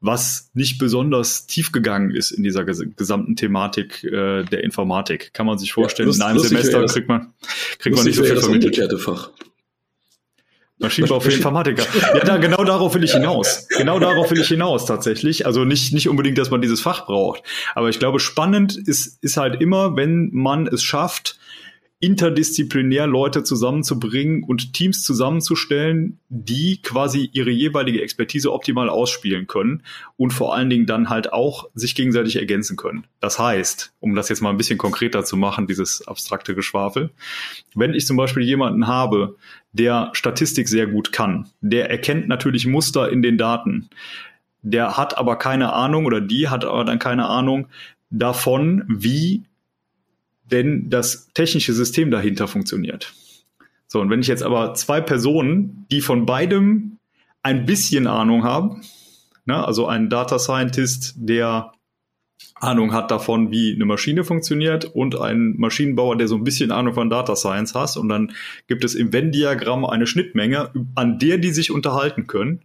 was 0.00 0.50
nicht 0.54 0.78
besonders 0.78 1.46
tief 1.46 1.72
gegangen 1.72 2.10
ist 2.12 2.30
in 2.30 2.44
dieser 2.44 2.64
ges 2.64 2.84
gesamten 2.96 3.34
Thematik 3.34 4.04
äh, 4.04 4.44
der 4.44 4.62
Informatik. 4.62 5.34
Kann 5.34 5.46
man 5.46 5.58
sich 5.58 5.72
vorstellen, 5.72 6.06
ja, 6.06 6.10
lust, 6.10 6.20
in 6.20 6.26
einem 6.26 6.38
Semester 6.38 6.86
kriegt 6.86 7.08
man 7.08 7.34
kriegt 7.78 7.96
man 7.96 8.04
nicht 8.04 8.16
so 8.16 8.22
viel 8.22 8.36
vermittelt. 8.36 9.00
Fach. 9.00 9.30
Maschinenbau 10.78 11.18
für 11.18 11.32
Informatiker. 11.32 11.84
Ja, 12.14 12.20
da, 12.20 12.36
genau 12.36 12.62
darauf 12.62 12.94
will 12.94 13.02
ich 13.02 13.12
hinaus. 13.12 13.66
Genau 13.76 13.98
darauf 13.98 14.30
will 14.30 14.40
ich 14.40 14.48
hinaus 14.48 14.86
tatsächlich. 14.86 15.44
Also 15.44 15.64
nicht, 15.64 15.92
nicht 15.92 16.08
unbedingt, 16.08 16.38
dass 16.38 16.50
man 16.50 16.62
dieses 16.62 16.80
Fach 16.80 17.06
braucht. 17.06 17.42
Aber 17.74 17.88
ich 17.88 17.98
glaube, 17.98 18.20
spannend 18.20 18.76
ist, 18.76 19.18
ist 19.22 19.36
halt 19.36 19.60
immer, 19.60 19.96
wenn 19.96 20.30
man 20.32 20.68
es 20.68 20.84
schafft, 20.84 21.38
interdisziplinär 22.00 23.08
Leute 23.08 23.42
zusammenzubringen 23.42 24.44
und 24.44 24.72
Teams 24.72 25.02
zusammenzustellen, 25.02 26.20
die 26.28 26.80
quasi 26.80 27.28
ihre 27.32 27.50
jeweilige 27.50 28.02
Expertise 28.02 28.52
optimal 28.52 28.88
ausspielen 28.88 29.48
können 29.48 29.82
und 30.16 30.32
vor 30.32 30.54
allen 30.54 30.70
Dingen 30.70 30.86
dann 30.86 31.08
halt 31.08 31.32
auch 31.32 31.68
sich 31.74 31.96
gegenseitig 31.96 32.36
ergänzen 32.36 32.76
können. 32.76 33.04
Das 33.18 33.40
heißt, 33.40 33.92
um 33.98 34.14
das 34.14 34.28
jetzt 34.28 34.42
mal 34.42 34.50
ein 34.50 34.56
bisschen 34.56 34.78
konkreter 34.78 35.24
zu 35.24 35.36
machen, 35.36 35.66
dieses 35.66 36.06
abstrakte 36.06 36.54
Geschwafel, 36.54 37.10
wenn 37.74 37.94
ich 37.94 38.06
zum 38.06 38.16
Beispiel 38.16 38.44
jemanden 38.44 38.86
habe, 38.86 39.36
der 39.72 40.10
Statistik 40.12 40.68
sehr 40.68 40.86
gut 40.86 41.10
kann, 41.10 41.48
der 41.60 41.90
erkennt 41.90 42.28
natürlich 42.28 42.64
Muster 42.66 43.10
in 43.10 43.22
den 43.22 43.38
Daten, 43.38 43.90
der 44.62 44.96
hat 44.96 45.18
aber 45.18 45.36
keine 45.36 45.72
Ahnung 45.72 46.06
oder 46.06 46.20
die 46.20 46.48
hat 46.48 46.64
aber 46.64 46.84
dann 46.84 47.00
keine 47.00 47.26
Ahnung 47.26 47.66
davon, 48.10 48.84
wie 48.88 49.42
denn 50.50 50.90
das 50.90 51.28
technische 51.34 51.72
System 51.72 52.10
dahinter 52.10 52.48
funktioniert. 52.48 53.14
So, 53.86 54.00
und 54.00 54.10
wenn 54.10 54.20
ich 54.20 54.26
jetzt 54.26 54.42
aber 54.42 54.74
zwei 54.74 55.00
Personen, 55.00 55.86
die 55.90 56.00
von 56.00 56.26
beidem 56.26 56.98
ein 57.42 57.64
bisschen 57.64 58.06
Ahnung 58.06 58.44
haben, 58.44 58.82
ne, 59.46 59.66
also 59.66 59.86
ein 59.86 60.10
Data 60.10 60.38
Scientist, 60.38 61.14
der 61.16 61.72
Ahnung 62.54 62.92
hat 62.92 63.10
davon, 63.10 63.50
wie 63.50 63.74
eine 63.74 63.84
Maschine 63.84 64.24
funktioniert 64.24 64.84
und 64.84 65.18
ein 65.18 65.54
Maschinenbauer, 65.56 66.16
der 66.16 66.28
so 66.28 66.36
ein 66.36 66.44
bisschen 66.44 66.70
Ahnung 66.70 66.94
von 66.94 67.08
Data 67.08 67.34
Science 67.36 67.74
hat 67.74 67.96
und 67.96 68.08
dann 68.08 68.32
gibt 68.66 68.84
es 68.84 68.94
im 68.94 69.12
Venn-Diagramm 69.12 69.84
eine 69.84 70.06
Schnittmenge, 70.06 70.70
an 70.94 71.18
der 71.18 71.38
die 71.38 71.50
sich 71.50 71.70
unterhalten 71.70 72.26
können, 72.26 72.62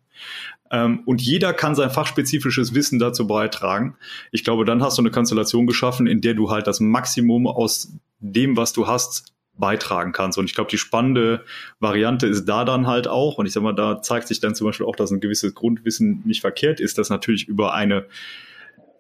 und 0.72 1.22
jeder 1.22 1.54
kann 1.54 1.76
sein 1.76 1.92
fachspezifisches 1.92 2.74
Wissen 2.74 2.98
dazu 2.98 3.28
beitragen. 3.28 3.96
Ich 4.32 4.44
glaube, 4.44 4.66
dann 4.66 4.82
hast 4.82 4.98
du 4.98 5.04
eine 5.04 5.12
Konstellation 5.12 5.68
geschaffen, 5.68 6.08
in 6.08 6.22
der 6.22 6.34
du 6.34 6.50
halt 6.50 6.66
das 6.66 6.80
Maximum 6.80 7.46
aus 7.46 7.94
dem, 8.20 8.58
was 8.58 8.74
du 8.74 8.88
hast, 8.88 9.34
beitragen 9.56 10.14
kannst. 10.14 10.38
Und 10.38 10.46
ich 10.46 10.56
glaube, 10.56 10.72
die 10.72 10.78
spannende 10.78 11.46
Variante 11.80 12.26
ist 12.26 12.46
da 12.46 12.66
dann 12.66 12.88
halt 12.88 13.08
auch, 13.08 13.38
und 13.38 13.46
ich 13.46 13.54
sag 13.54 13.62
mal, 13.62 13.74
da 13.74 14.02
zeigt 14.02 14.28
sich 14.28 14.40
dann 14.40 14.56
zum 14.56 14.66
Beispiel 14.66 14.86
auch, 14.86 14.96
dass 14.96 15.12
ein 15.12 15.20
gewisses 15.20 15.54
Grundwissen 15.54 16.24
nicht 16.26 16.42
verkehrt 16.42 16.80
ist, 16.80 16.98
dass 16.98 17.10
natürlich 17.10 17.48
über 17.48 17.74
eine 17.74 18.08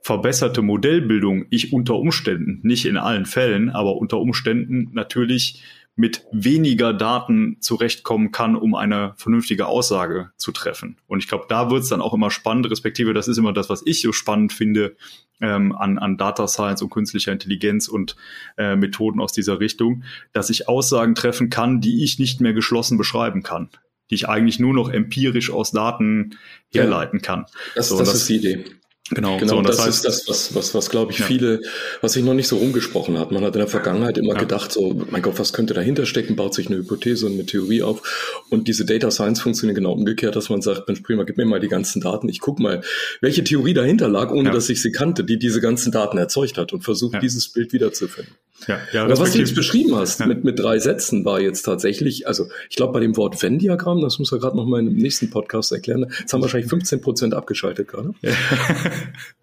verbesserte 0.01 0.61
Modellbildung 0.61 1.45
ich 1.49 1.73
unter 1.73 1.95
Umständen, 1.95 2.59
nicht 2.61 2.85
in 2.85 2.97
allen 2.97 3.25
Fällen, 3.25 3.69
aber 3.69 3.95
unter 3.95 4.19
Umständen 4.19 4.89
natürlich 4.93 5.63
mit 5.95 6.25
weniger 6.31 6.93
Daten 6.93 7.57
zurechtkommen 7.59 8.31
kann, 8.31 8.55
um 8.55 8.73
eine 8.73 9.13
vernünftige 9.17 9.67
Aussage 9.67 10.31
zu 10.37 10.51
treffen. 10.51 10.97
Und 11.07 11.19
ich 11.19 11.27
glaube, 11.27 11.45
da 11.47 11.69
wird 11.69 11.83
es 11.83 11.89
dann 11.89 12.01
auch 12.01 12.13
immer 12.13 12.31
spannend, 12.31 12.69
respektive 12.69 13.13
das 13.13 13.27
ist 13.27 13.37
immer 13.37 13.53
das, 13.53 13.69
was 13.69 13.83
ich 13.85 14.01
so 14.01 14.11
spannend 14.11 14.53
finde 14.53 14.95
ähm, 15.39 15.71
an, 15.75 15.99
an 15.99 16.17
Data 16.17 16.47
Science 16.47 16.81
und 16.81 16.89
künstlicher 16.89 17.31
Intelligenz 17.31 17.87
und 17.87 18.15
äh, 18.57 18.75
Methoden 18.75 19.21
aus 19.21 19.33
dieser 19.33 19.59
Richtung, 19.59 20.03
dass 20.31 20.49
ich 20.49 20.67
Aussagen 20.67 21.13
treffen 21.13 21.49
kann, 21.49 21.79
die 21.79 22.03
ich 22.03 22.17
nicht 22.17 22.41
mehr 22.41 22.53
geschlossen 22.53 22.97
beschreiben 22.97 23.43
kann 23.43 23.69
die 24.09 24.15
ich 24.15 24.27
eigentlich 24.29 24.59
nur 24.59 24.73
noch 24.73 24.89
empirisch 24.89 25.49
aus 25.49 25.71
Daten 25.71 26.37
herleiten 26.71 27.21
kann. 27.21 27.45
Das, 27.73 27.89
so, 27.89 27.97
das, 27.97 28.09
das 28.09 28.17
ist 28.17 28.29
die 28.29 28.35
Idee. 28.35 28.65
Genau, 29.09 29.37
genau 29.37 29.57
so, 29.57 29.61
das, 29.63 29.77
das 29.77 29.85
heißt, 29.85 30.05
ist 30.05 30.05
das, 30.05 30.27
was, 30.29 30.55
was, 30.55 30.73
was 30.73 30.89
glaube 30.89 31.11
ich, 31.11 31.19
ja. 31.19 31.25
viele, 31.25 31.61
was 31.99 32.13
sich 32.13 32.23
noch 32.23 32.33
nicht 32.33 32.47
so 32.47 32.57
rumgesprochen 32.57 33.19
hat. 33.19 33.31
Man 33.31 33.43
hat 33.43 33.53
in 33.53 33.59
der 33.59 33.67
Vergangenheit 33.67 34.17
immer 34.17 34.35
ja. 34.35 34.39
gedacht, 34.39 34.71
so, 34.71 34.95
mein 35.09 35.21
Gott, 35.21 35.37
was 35.39 35.51
könnte 35.51 35.73
dahinter 35.73 36.05
stecken, 36.05 36.37
baut 36.37 36.53
sich 36.53 36.67
eine 36.67 36.77
Hypothese 36.77 37.25
und 37.25 37.33
eine 37.33 37.45
Theorie 37.45 37.83
auf. 37.83 38.41
Und 38.49 38.69
diese 38.69 38.85
Data 38.85 39.11
Science 39.11 39.41
funktioniert 39.41 39.75
genau 39.75 39.91
umgekehrt, 39.91 40.37
dass 40.37 40.49
man 40.49 40.61
sagt, 40.61 40.87
Mensch, 40.87 41.01
prima, 41.01 41.23
gib 41.23 41.35
mir 41.35 41.45
mal 41.45 41.59
die 41.59 41.67
ganzen 41.67 42.01
Daten. 42.01 42.29
Ich 42.29 42.39
guck 42.39 42.59
mal, 42.59 42.81
welche 43.19 43.43
Theorie 43.43 43.73
dahinter 43.73 44.07
lag, 44.07 44.31
ohne 44.31 44.49
ja. 44.49 44.55
dass 44.55 44.69
ich 44.69 44.81
sie 44.81 44.93
kannte, 44.93 45.25
die 45.25 45.37
diese 45.37 45.59
ganzen 45.59 45.91
Daten 45.91 46.17
erzeugt 46.17 46.57
hat 46.57 46.71
und 46.71 46.85
versucht, 46.85 47.21
dieses 47.21 47.49
Bild 47.49 47.73
wiederzufinden. 47.73 48.33
Ja, 48.67 48.79
ja, 48.91 49.03
Aber 49.03 49.19
was 49.19 49.33
du 49.33 49.39
jetzt 49.39 49.55
beschrieben 49.55 49.95
hast 49.95 50.19
ja. 50.19 50.25
mit, 50.25 50.43
mit 50.43 50.59
drei 50.59 50.79
Sätzen 50.79 51.25
war 51.25 51.39
jetzt 51.39 51.63
tatsächlich, 51.63 52.27
also 52.27 52.47
ich 52.69 52.75
glaube 52.75 52.93
bei 52.93 52.99
dem 52.99 53.17
Wort 53.17 53.41
Venn-Diagramm, 53.41 54.01
das 54.01 54.19
muss 54.19 54.31
er 54.31 54.39
gerade 54.39 54.57
noch 54.57 54.65
mal 54.65 54.79
im 54.79 54.95
nächsten 54.95 55.29
Podcast 55.29 55.71
erklären, 55.71 56.11
jetzt 56.19 56.33
haben 56.33 56.41
wahrscheinlich 56.41 56.69
15 56.69 57.01
Prozent 57.01 57.33
abgeschaltet 57.33 57.87
gerade. 57.87 58.13
Ja. 58.21 58.31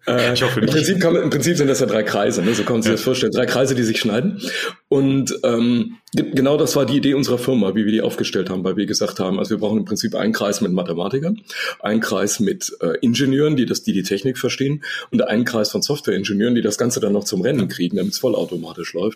Äh, 0.07 0.33
ich 0.33 0.41
hoffe 0.41 0.59
nicht. 0.59 0.69
Im 0.69 0.75
Prinzip, 0.75 0.99
kann, 0.99 1.15
Im 1.15 1.29
Prinzip 1.29 1.57
sind 1.57 1.67
das 1.67 1.79
ja 1.79 1.85
drei 1.85 2.01
Kreise, 2.01 2.41
ne? 2.41 2.55
so 2.55 2.63
kann 2.63 2.73
man 2.73 2.81
sich 2.81 2.89
ja. 2.89 2.95
das 2.95 3.03
vorstellen. 3.03 3.31
Drei 3.31 3.45
Kreise, 3.45 3.75
die 3.75 3.83
sich 3.83 3.99
schneiden. 3.99 4.41
Und 4.89 5.37
ähm, 5.43 5.97
genau 6.13 6.57
das 6.57 6.75
war 6.75 6.85
die 6.85 6.97
Idee 6.97 7.13
unserer 7.13 7.37
Firma, 7.37 7.75
wie 7.75 7.85
wir 7.85 7.91
die 7.91 8.01
aufgestellt 8.01 8.49
haben, 8.49 8.63
weil 8.63 8.75
wir 8.75 8.85
gesagt 8.85 9.19
haben, 9.19 9.39
also 9.39 9.51
wir 9.51 9.59
brauchen 9.59 9.77
im 9.77 9.85
Prinzip 9.85 10.15
einen 10.15 10.33
Kreis 10.33 10.59
mit 10.61 10.71
Mathematikern, 10.71 11.39
einen 11.79 12.01
Kreis 12.01 12.39
mit 12.39 12.75
äh, 12.81 12.97
Ingenieuren, 13.01 13.55
die 13.55 13.65
das, 13.65 13.83
die 13.83 13.93
die 13.93 14.03
Technik 14.03 14.37
verstehen, 14.37 14.83
und 15.11 15.21
einen 15.21 15.45
Kreis 15.45 15.71
von 15.71 15.81
Softwareingenieuren, 15.81 16.55
die 16.55 16.61
das 16.61 16.77
Ganze 16.77 16.99
dann 16.99 17.13
noch 17.13 17.23
zum 17.23 17.41
Rennen 17.41 17.67
kriegen, 17.67 17.97
damit 17.97 18.13
es 18.13 18.19
vollautomatisch 18.19 18.93
läuft. 18.93 19.10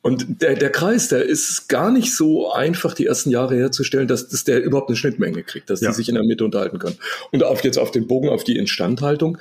Und 0.00 0.42
der, 0.42 0.54
der 0.54 0.70
Kreis, 0.70 1.08
der 1.08 1.24
ist 1.24 1.68
gar 1.68 1.90
nicht 1.90 2.14
so 2.14 2.52
einfach, 2.52 2.94
die 2.94 3.06
ersten 3.06 3.30
Jahre 3.30 3.56
herzustellen, 3.56 4.08
dass, 4.08 4.28
dass 4.28 4.44
der 4.44 4.62
überhaupt 4.62 4.88
eine 4.88 4.96
Schnittmenge 4.96 5.42
kriegt, 5.42 5.70
dass 5.70 5.80
ja. 5.80 5.90
die 5.90 5.96
sich 5.96 6.08
in 6.08 6.14
der 6.14 6.24
Mitte 6.24 6.44
unterhalten 6.44 6.78
können. 6.78 6.96
Und 7.32 7.42
auf 7.42 7.64
jetzt 7.64 7.78
auf 7.78 7.90
den 7.90 8.06
Bogen, 8.06 8.28
auf 8.28 8.44
die 8.44 8.56
Instandhaltung. 8.56 9.38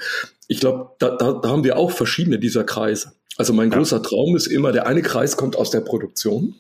Ich 0.48 0.60
glaube, 0.60 0.92
da, 1.00 1.16
da, 1.16 1.34
da 1.34 1.50
haben 1.50 1.64
wir 1.64 1.78
auch 1.78 1.92
verschiedene 1.92 2.40
dieser 2.40 2.64
Kreise. 2.64 3.14
Also 3.38 3.54
mein 3.54 3.72
ja. 3.72 3.78
großer 3.78 4.02
Traum 4.02 4.36
ist 4.36 4.48
immer, 4.48 4.72
der 4.72 4.88
eine 4.88 5.04
Kreis 5.04 5.38
kommt 5.38 5.56
aus 5.56 5.70
der 5.70 5.82
Produktion. 5.82 6.56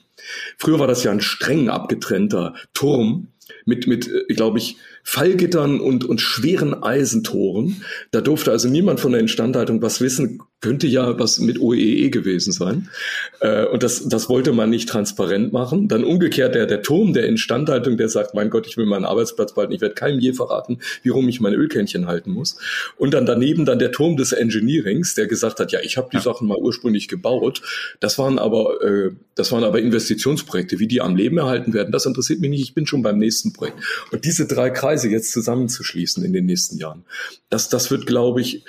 Früher 0.58 0.80
war 0.80 0.88
das 0.88 1.04
ja 1.04 1.12
ein 1.12 1.22
streng 1.22 1.70
abgetrennter 1.70 2.54
Turm 2.74 3.30
mit, 3.66 3.88
mit, 3.88 4.08
äh, 4.08 4.34
glaube 4.34 4.60
ich, 4.60 4.78
Fallgittern 5.10 5.80
und, 5.80 6.04
und 6.04 6.20
schweren 6.20 6.84
Eisentoren. 6.84 7.82
Da 8.12 8.20
durfte 8.20 8.52
also 8.52 8.68
niemand 8.68 9.00
von 9.00 9.14
der 9.14 9.22
Instandhaltung 9.22 9.82
was 9.82 10.02
wissen, 10.02 10.42
könnte 10.60 10.86
ja 10.86 11.18
was 11.18 11.40
mit 11.40 11.62
OEE 11.62 11.80
e 11.80 12.10
gewesen 12.10 12.52
sein. 12.52 12.90
Äh, 13.40 13.66
und 13.68 13.84
das, 13.84 14.10
das 14.10 14.28
wollte 14.28 14.52
man 14.52 14.70
nicht 14.70 14.90
transparent 14.90 15.54
machen. 15.54 15.88
Dann 15.88 16.04
umgekehrt 16.04 16.56
der, 16.56 16.66
der 16.66 16.82
Turm 16.82 17.14
der 17.14 17.26
Instandhaltung, 17.26 17.96
der 17.96 18.10
sagt, 18.10 18.34
mein 18.34 18.50
Gott, 18.50 18.68
ich 18.68 18.76
will 18.76 18.86
meinen 18.86 19.06
Arbeitsplatz 19.06 19.54
behalten, 19.54 19.72
ich 19.72 19.80
werde 19.80 19.96
keinem 19.96 20.20
je 20.20 20.34
verraten, 20.34 20.80
wie 21.04 21.10
rum 21.10 21.30
ich 21.30 21.40
mein 21.40 21.54
Ölkännchen 21.54 22.08
halten 22.08 22.32
muss. 22.32 22.58
Und 22.98 23.14
dann 23.14 23.26
daneben 23.26 23.64
dann 23.64 23.80
der 23.80 23.94
Turm 23.94 24.18
des 24.18 24.34
Engineerings, 24.34 25.16
der 25.16 25.28
gesagt 25.28 25.62
hat, 25.62 25.72
ja, 25.72 25.80
ich 25.82 25.96
habe 25.96 26.10
die 26.12 26.18
ja. 26.18 26.24
Sachen 26.24 26.50
mal 26.50 26.58
ursprünglich 26.58 27.08
gebaut. 27.08 27.62
Das 28.02 28.18
waren 28.18 28.40
aber, 28.40 28.84
äh, 28.84 29.12
das 29.36 29.54
waren 29.54 29.64
aber 29.64 29.80
Investitionsprojekte. 29.80 30.80
Wie 30.80 30.88
die 30.88 31.00
am 31.00 31.16
Leben 31.16 31.38
erhalten 31.38 31.74
werden, 31.74 31.94
das 31.94 32.06
interessiert 32.06 32.42
mich 32.42 32.50
nicht. 32.50 32.64
Ich 32.64 32.74
bin 32.74 32.88
schon 32.88 33.04
beim 33.04 33.20
nächsten 33.20 33.54
Projekt. 33.54 33.78
Und 34.12 34.26
diese 34.26 34.48
drei 34.48 34.72
Kreise 34.72 34.97
jetzt 35.04 35.32
zusammenzuschließen 35.32 36.24
in 36.24 36.34
den 36.34 36.46
nächsten 36.46 36.78
Jahren, 36.78 37.06
das, 37.50 37.70
das 37.70 37.92
wird, 37.92 38.06
glaube 38.06 38.42
ich, 38.42 38.64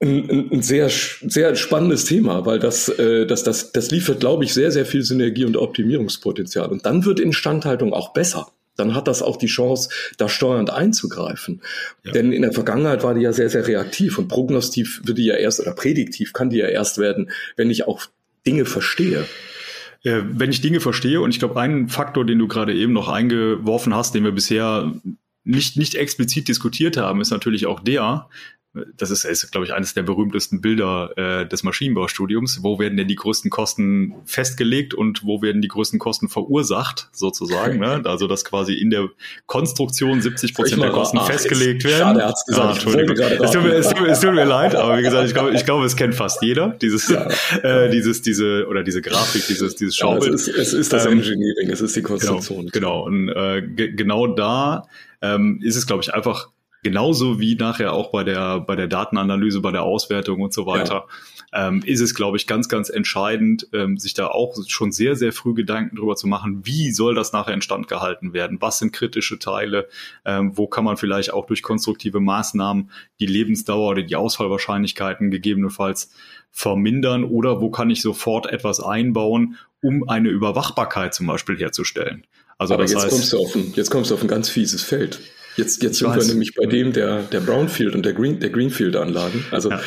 ein, 0.00 0.50
ein 0.52 0.62
sehr, 0.62 0.88
sehr 0.88 1.54
spannendes 1.56 2.04
Thema, 2.04 2.46
weil 2.46 2.58
das, 2.58 2.88
äh, 2.88 3.26
das, 3.26 3.42
das, 3.42 3.72
das 3.72 3.90
liefert, 3.90 4.20
glaube 4.20 4.44
ich, 4.44 4.54
sehr, 4.54 4.72
sehr 4.72 4.86
viel 4.86 5.02
Synergie 5.02 5.44
und 5.44 5.56
Optimierungspotenzial. 5.56 6.68
Und 6.70 6.86
dann 6.86 7.04
wird 7.04 7.20
Instandhaltung 7.20 7.92
auch 7.92 8.12
besser. 8.12 8.48
Dann 8.76 8.94
hat 8.94 9.08
das 9.08 9.20
auch 9.20 9.36
die 9.36 9.46
Chance, 9.46 9.90
da 10.16 10.28
steuernd 10.28 10.70
einzugreifen. 10.70 11.60
Ja. 12.02 12.12
Denn 12.12 12.32
in 12.32 12.42
der 12.42 12.52
Vergangenheit 12.52 13.02
war 13.02 13.12
die 13.14 13.20
ja 13.20 13.32
sehr, 13.34 13.50
sehr 13.50 13.66
reaktiv 13.66 14.16
und 14.18 14.28
prognostiv 14.28 15.02
wird 15.04 15.18
die 15.18 15.26
ja 15.26 15.34
erst 15.34 15.60
oder 15.60 15.72
prädiktiv 15.72 16.32
kann 16.32 16.48
die 16.48 16.58
ja 16.58 16.66
erst 16.66 16.96
werden, 16.96 17.30
wenn 17.56 17.70
ich 17.70 17.86
auch 17.86 18.06
Dinge 18.46 18.64
verstehe. 18.64 19.26
Äh, 20.02 20.22
wenn 20.24 20.50
ich 20.50 20.60
Dinge 20.60 20.80
verstehe, 20.80 21.20
und 21.20 21.30
ich 21.30 21.38
glaube, 21.38 21.60
ein 21.60 21.88
Faktor, 21.88 22.24
den 22.24 22.38
du 22.38 22.48
gerade 22.48 22.74
eben 22.74 22.92
noch 22.92 23.08
eingeworfen 23.08 23.94
hast, 23.94 24.14
den 24.14 24.24
wir 24.24 24.32
bisher 24.32 24.92
nicht, 25.44 25.76
nicht 25.76 25.94
explizit 25.94 26.48
diskutiert 26.48 26.96
haben, 26.96 27.20
ist 27.20 27.30
natürlich 27.30 27.66
auch 27.66 27.80
der, 27.80 28.28
das 28.72 29.10
ist, 29.10 29.24
ist 29.24 29.50
glaube 29.50 29.66
ich, 29.66 29.72
eines 29.74 29.94
der 29.94 30.04
berühmtesten 30.04 30.60
Bilder 30.60 31.10
äh, 31.16 31.46
des 31.46 31.64
Maschinenbaustudiums. 31.64 32.62
Wo 32.62 32.78
werden 32.78 32.96
denn 32.96 33.08
die 33.08 33.16
größten 33.16 33.50
Kosten 33.50 34.14
festgelegt 34.26 34.94
und 34.94 35.24
wo 35.24 35.42
werden 35.42 35.60
die 35.60 35.66
größten 35.66 35.98
Kosten 35.98 36.28
verursacht, 36.28 37.08
sozusagen? 37.12 37.80
ne? 37.80 38.02
Also, 38.10 38.26
dass 38.26 38.44
quasi 38.44 38.74
in 38.74 38.90
der 38.90 39.08
Konstruktion 39.46 40.20
70 40.20 40.54
Prozent 40.54 40.82
der 40.82 40.90
Kosten 40.90 41.20
festgelegt 41.20 41.84
werden. 41.84 41.98
Schade, 41.98 42.20
er 42.20 42.28
hat's 42.28 42.46
gesagt. 42.46 42.66
Ah, 42.66 42.72
Entschuldigung. 42.72 43.16
Es 43.16 43.50
tut, 43.50 43.62
mir, 43.62 43.72
es, 43.72 43.88
tut 43.88 44.00
mir, 44.00 44.08
es 44.08 44.20
tut 44.20 44.34
mir 44.34 44.44
leid, 44.44 44.74
aber 44.74 44.98
wie 44.98 45.02
gesagt, 45.02 45.26
ich 45.28 45.34
glaube, 45.34 45.52
ich 45.52 45.64
glaube, 45.64 45.84
es 45.84 45.96
kennt 45.96 46.14
fast 46.14 46.42
jeder, 46.42 46.70
dieses, 46.80 47.08
ja. 47.08 47.28
äh, 47.62 47.90
dieses, 47.90 48.22
diese, 48.22 48.66
oder 48.68 48.82
diese 48.82 49.02
Grafik, 49.02 49.46
dieses, 49.46 49.76
dieses 49.76 49.96
Schaubild. 49.96 50.30
Ja, 50.30 50.34
es, 50.34 50.48
ist, 50.48 50.56
es 50.56 50.72
ist 50.72 50.92
das 50.92 51.06
ähm, 51.06 51.12
Engineering, 51.12 51.70
es 51.70 51.80
ist 51.80 51.94
die 51.96 52.02
Konstruktion. 52.02 52.68
Genau, 52.72 53.04
genau. 53.04 53.04
Und 53.04 53.28
äh, 53.28 53.62
genau 53.92 54.26
da 54.28 54.86
ähm, 55.22 55.60
ist 55.62 55.76
es, 55.76 55.86
glaube 55.86 56.02
ich, 56.02 56.14
einfach 56.14 56.48
genauso 56.82 57.40
wie 57.40 57.56
nachher 57.56 57.92
auch 57.92 58.10
bei 58.10 58.24
der, 58.24 58.60
bei 58.60 58.76
der 58.76 58.88
Datenanalyse, 58.88 59.60
bei 59.60 59.70
der 59.70 59.82
Auswertung 59.82 60.40
und 60.40 60.52
so 60.52 60.66
weiter, 60.66 61.06
ja. 61.52 61.68
ähm, 61.68 61.82
ist 61.84 62.00
es, 62.00 62.14
glaube 62.14 62.36
ich, 62.36 62.46
ganz, 62.46 62.68
ganz 62.68 62.88
entscheidend, 62.88 63.68
ähm, 63.72 63.98
sich 63.98 64.14
da 64.14 64.28
auch 64.28 64.56
schon 64.66 64.92
sehr, 64.92 65.16
sehr 65.16 65.32
früh 65.32 65.54
Gedanken 65.54 65.96
drüber 65.96 66.16
zu 66.16 66.26
machen, 66.26 66.62
wie 66.64 66.90
soll 66.92 67.14
das 67.14 67.32
nachher 67.32 67.54
instand 67.54 67.88
gehalten 67.88 68.32
werden? 68.32 68.60
Was 68.60 68.78
sind 68.78 68.92
kritische 68.92 69.38
Teile? 69.38 69.88
Ähm, 70.24 70.56
wo 70.56 70.66
kann 70.66 70.84
man 70.84 70.96
vielleicht 70.96 71.32
auch 71.32 71.46
durch 71.46 71.62
konstruktive 71.62 72.20
Maßnahmen 72.20 72.90
die 73.20 73.26
Lebensdauer 73.26 73.90
oder 73.90 74.02
die 74.02 74.16
Ausfallwahrscheinlichkeiten 74.16 75.30
gegebenenfalls 75.30 76.10
vermindern? 76.50 77.24
Oder 77.24 77.60
wo 77.60 77.70
kann 77.70 77.90
ich 77.90 78.02
sofort 78.02 78.46
etwas 78.46 78.80
einbauen, 78.80 79.56
um 79.82 80.08
eine 80.08 80.28
Überwachbarkeit 80.28 81.14
zum 81.14 81.26
Beispiel 81.26 81.58
herzustellen? 81.58 82.26
Also 82.58 82.74
Aber 82.74 82.82
das 82.82 82.92
jetzt 82.92 83.04
heißt, 83.04 83.14
kommst 83.14 83.32
du 83.32 83.38
auf 83.38 83.54
ein, 83.54 83.72
jetzt 83.74 83.90
kommst 83.90 84.10
du 84.10 84.14
auf 84.14 84.22
ein 84.22 84.28
ganz 84.28 84.50
fieses 84.50 84.82
Feld. 84.82 85.20
Jetzt, 85.60 85.82
jetzt 85.82 85.98
sind 85.98 86.14
wir 86.14 86.24
nämlich 86.24 86.54
bei 86.54 86.64
dem 86.64 86.92
der, 86.92 87.22
der 87.22 87.40
Brownfield 87.40 87.94
und 87.94 88.04
der, 88.06 88.14
Green, 88.14 88.40
der 88.40 88.48
Greenfield-Anlagen. 88.50 89.44
Also 89.50 89.70
ja. 89.70 89.80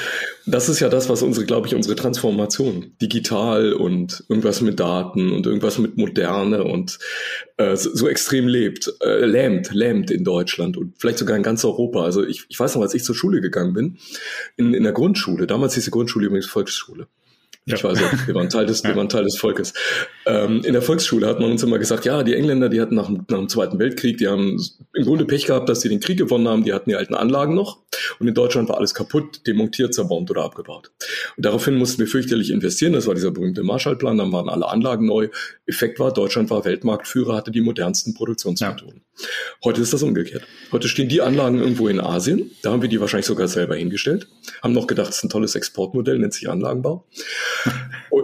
das 0.46 0.70
ist 0.70 0.80
ja 0.80 0.88
das, 0.88 1.10
was 1.10 1.24
unsere, 1.24 1.46
glaube 1.46 1.68
ich, 1.68 1.74
unsere 1.74 1.96
Transformation, 1.96 2.94
digital 3.02 3.74
und 3.74 4.24
irgendwas 4.30 4.62
mit 4.62 4.80
Daten 4.80 5.32
und 5.32 5.48
irgendwas 5.48 5.80
mit 5.80 5.98
Moderne 5.98 6.64
und 6.64 7.00
äh, 7.58 7.76
so, 7.76 7.96
so 7.96 8.08
extrem 8.08 8.48
lebt, 8.48 8.94
äh, 9.04 9.26
lähmt, 9.26 9.74
lähmt 9.74 10.12
in 10.12 10.24
Deutschland 10.24 10.78
und 10.78 10.94
vielleicht 11.00 11.18
sogar 11.18 11.36
in 11.36 11.44
ganz 11.44 11.66
Europa. 11.66 12.04
Also 12.04 12.24
ich, 12.24 12.46
ich 12.50 12.60
weiß 12.60 12.76
noch, 12.76 12.84
als 12.84 12.94
ich 12.94 13.04
zur 13.04 13.16
Schule 13.16 13.42
gegangen 13.42 13.74
bin, 13.74 13.98
in, 14.56 14.74
in 14.74 14.84
der 14.84 14.94
Grundschule, 14.94 15.48
damals 15.48 15.74
hieß 15.74 15.86
die 15.86 15.92
Grundschule 15.92 16.28
übrigens 16.28 16.46
Volksschule. 16.46 17.08
Ja. 17.66 17.76
Ich 17.76 17.84
weiß 17.84 17.98
auch, 17.98 18.28
wir 18.28 18.36
waren 18.36 18.50
Teil 18.50 18.66
des, 18.66 18.84
wir 18.84 18.96
waren 18.96 19.08
Teil 19.08 19.24
des 19.24 19.38
Volkes. 19.38 19.74
Ähm, 20.26 20.62
in 20.66 20.74
der 20.74 20.82
Volksschule 20.82 21.28
hat 21.28 21.40
man 21.40 21.52
uns 21.52 21.64
immer 21.64 21.80
gesagt, 21.80 22.04
ja, 22.04 22.22
die 22.24 22.34
Engländer, 22.34 22.68
die 22.68 22.82
hatten 22.82 22.96
nach, 22.96 23.10
nach 23.10 23.26
dem 23.38 23.48
Zweiten 23.48 23.80
Weltkrieg, 23.80 24.18
die 24.18 24.28
haben 24.28 24.62
im 24.94 25.06
Grunde 25.06 25.24
Pech 25.26 25.46
gehabt, 25.46 25.70
dass 25.70 25.80
sie 25.80 25.88
den 25.88 26.02
Krieg 26.02 26.18
gewonnen 26.18 26.48
haben, 26.48 26.66
die 26.66 26.74
hatten 26.74 26.90
die 26.90 26.98
alten 26.98 27.16
Anlagen 27.16 27.56
noch 27.56 27.80
und 28.20 28.28
in 28.28 28.34
Deutschland 28.34 28.68
war 28.68 28.78
alles 28.78 28.94
kaputt, 28.94 29.48
demontiert, 29.48 29.94
zerbombt 29.94 30.30
oder 30.30 30.44
abgebaut. 30.44 30.92
Und 31.38 31.46
daraufhin 31.46 31.76
mussten 31.76 32.00
wir 32.00 32.08
fürchterlich 32.08 32.52
investieren, 32.52 32.94
das 32.94 33.08
war 33.08 33.16
dieser 33.16 33.32
berühmte 33.32 33.64
Marshallplan, 33.64 34.18
dann 34.18 34.34
waren 34.34 34.50
alle 34.50 34.68
Anlagen 34.68 35.06
neu. 35.06 35.30
Effekt 35.66 36.00
war, 36.00 36.14
Deutschland 36.14 36.50
war 36.50 36.66
Weltmarktführer, 36.66 37.36
hatte 37.36 37.52
die 37.52 37.62
modernsten 37.62 38.14
Produktionsmethoden. 38.14 39.02
Ja. 39.06 39.13
Heute 39.64 39.82
ist 39.82 39.94
das 39.94 40.04
umgekehrt. 40.04 40.44
Heute 40.72 40.88
stehen 40.88 41.08
die 41.08 41.22
Anlagen 41.22 41.60
irgendwo 41.60 41.88
in 41.88 42.00
Asien, 42.00 42.52
da 42.62 42.72
haben 42.72 42.82
wir 42.82 42.90
die 42.90 43.00
wahrscheinlich 43.00 43.28
sogar 43.28 43.48
selber 43.48 43.76
hingestellt, 43.76 44.28
haben 44.62 44.74
noch 44.74 44.88
gedacht, 44.88 45.10
es 45.10 45.18
ist 45.18 45.24
ein 45.24 45.30
tolles 45.30 45.56
Exportmodell, 45.56 46.20
nennt 46.20 46.34
sich 46.34 46.50
Anlagenbau. 46.50 47.06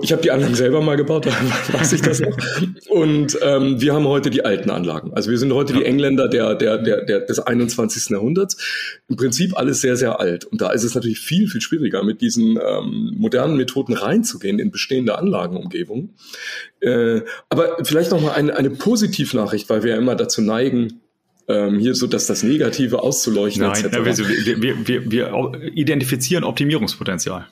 Ich 0.02 0.12
habe 0.12 0.22
die 0.22 0.32
Anlagen 0.32 0.56
selber 0.56 0.82
mal 0.82 0.96
gebaut, 0.96 1.26
da 1.72 1.80
weiß 1.80 1.94
ich 1.94 2.02
das 2.02 2.20
noch. 2.20 2.38
Und 2.90 3.38
ähm, 3.42 3.82
wir 3.82 3.94
haben 3.94 4.06
heute 4.06 4.30
die 4.30 4.46
alten 4.46 4.70
Anlagen. 4.70 5.14
Also 5.14 5.32
wir 5.32 5.38
sind 5.38 5.52
heute 5.54 5.74
ja. 5.74 5.80
die 5.80 5.86
Engländer 5.86 6.28
der, 6.28 6.56
der, 6.56 6.78
der, 6.78 7.06
der, 7.06 7.22
des 7.22 7.40
21. 7.40 8.10
Jahrhunderts. 8.10 8.58
Im 9.08 9.16
Prinzip 9.16 9.58
alles 9.58 9.82
sehr, 9.82 9.96
sehr 9.96 10.20
alt. 10.20 10.46
Und 10.46 10.62
da 10.62 10.72
ist 10.72 10.84
es 10.84 10.96
natürlich 10.96 11.20
viel, 11.20 11.48
viel 11.48 11.62
schwieriger, 11.62 12.04
mit 12.04 12.22
diesen 12.22 12.60
ähm, 12.64 13.14
modernen 13.18 13.58
Methoden 13.58 13.94
reinzugehen 13.94 14.60
in 14.60 14.72
bestehende 14.72 15.18
Anlagenumgebungen. 15.18 16.16
Äh, 16.82 17.22
aber 17.50 17.78
vielleicht 17.84 18.12
noch 18.12 18.22
mal 18.22 18.34
eine, 18.34 18.70
Positivnachricht, 18.70 19.70
weil 19.70 19.84
wir 19.84 19.92
ja 19.92 19.98
immer 19.98 20.16
dazu 20.16 20.42
neigen, 20.42 21.02
ähm, 21.48 21.80
hier 21.80 21.96
so 21.96 22.06
dass 22.06 22.28
das 22.28 22.44
Negative 22.44 23.02
auszuleuchten. 23.02 23.64
Nein, 23.64 23.92
wir, 23.92 24.62
wir, 24.62 24.88
wir, 24.88 25.12
wir 25.12 25.52
identifizieren 25.74 26.44
Optimierungspotenzial. 26.44 27.48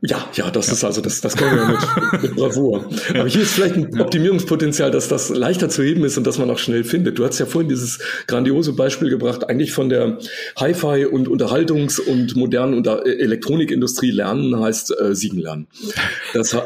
Ja, 0.00 0.26
ja, 0.34 0.50
das 0.50 0.68
ja. 0.68 0.72
ist 0.72 0.84
also, 0.84 1.02
das, 1.02 1.20
das 1.20 1.36
können 1.36 1.56
wir 1.56 1.66
mit, 1.66 2.22
mit 2.22 2.36
Bravour. 2.36 2.88
Aber 3.10 3.28
hier 3.28 3.42
ist 3.42 3.52
vielleicht 3.52 3.76
ein 3.76 4.00
Optimierungspotenzial, 4.00 4.90
dass 4.90 5.08
das 5.08 5.28
leichter 5.28 5.68
zu 5.68 5.82
heben 5.82 6.02
ist 6.04 6.16
und 6.16 6.26
dass 6.26 6.38
man 6.38 6.50
auch 6.50 6.58
schnell 6.58 6.82
findet. 6.82 7.18
Du 7.18 7.26
hast 7.26 7.38
ja 7.38 7.44
vorhin 7.44 7.68
dieses 7.68 7.98
grandiose 8.26 8.72
Beispiel 8.72 9.10
gebracht, 9.10 9.48
eigentlich 9.50 9.72
von 9.72 9.90
der 9.90 10.18
Hi-Fi 10.58 11.04
und 11.06 11.28
Unterhaltungs- 11.28 12.00
und 12.00 12.36
modernen 12.36 12.74
und 12.74 12.86
äh, 12.86 13.18
Elektronikindustrie 13.18 14.10
lernen 14.10 14.58
heißt 14.58 14.98
äh, 14.98 15.14
siegen 15.14 15.38
lernen. 15.38 15.66
Das, 16.32 16.56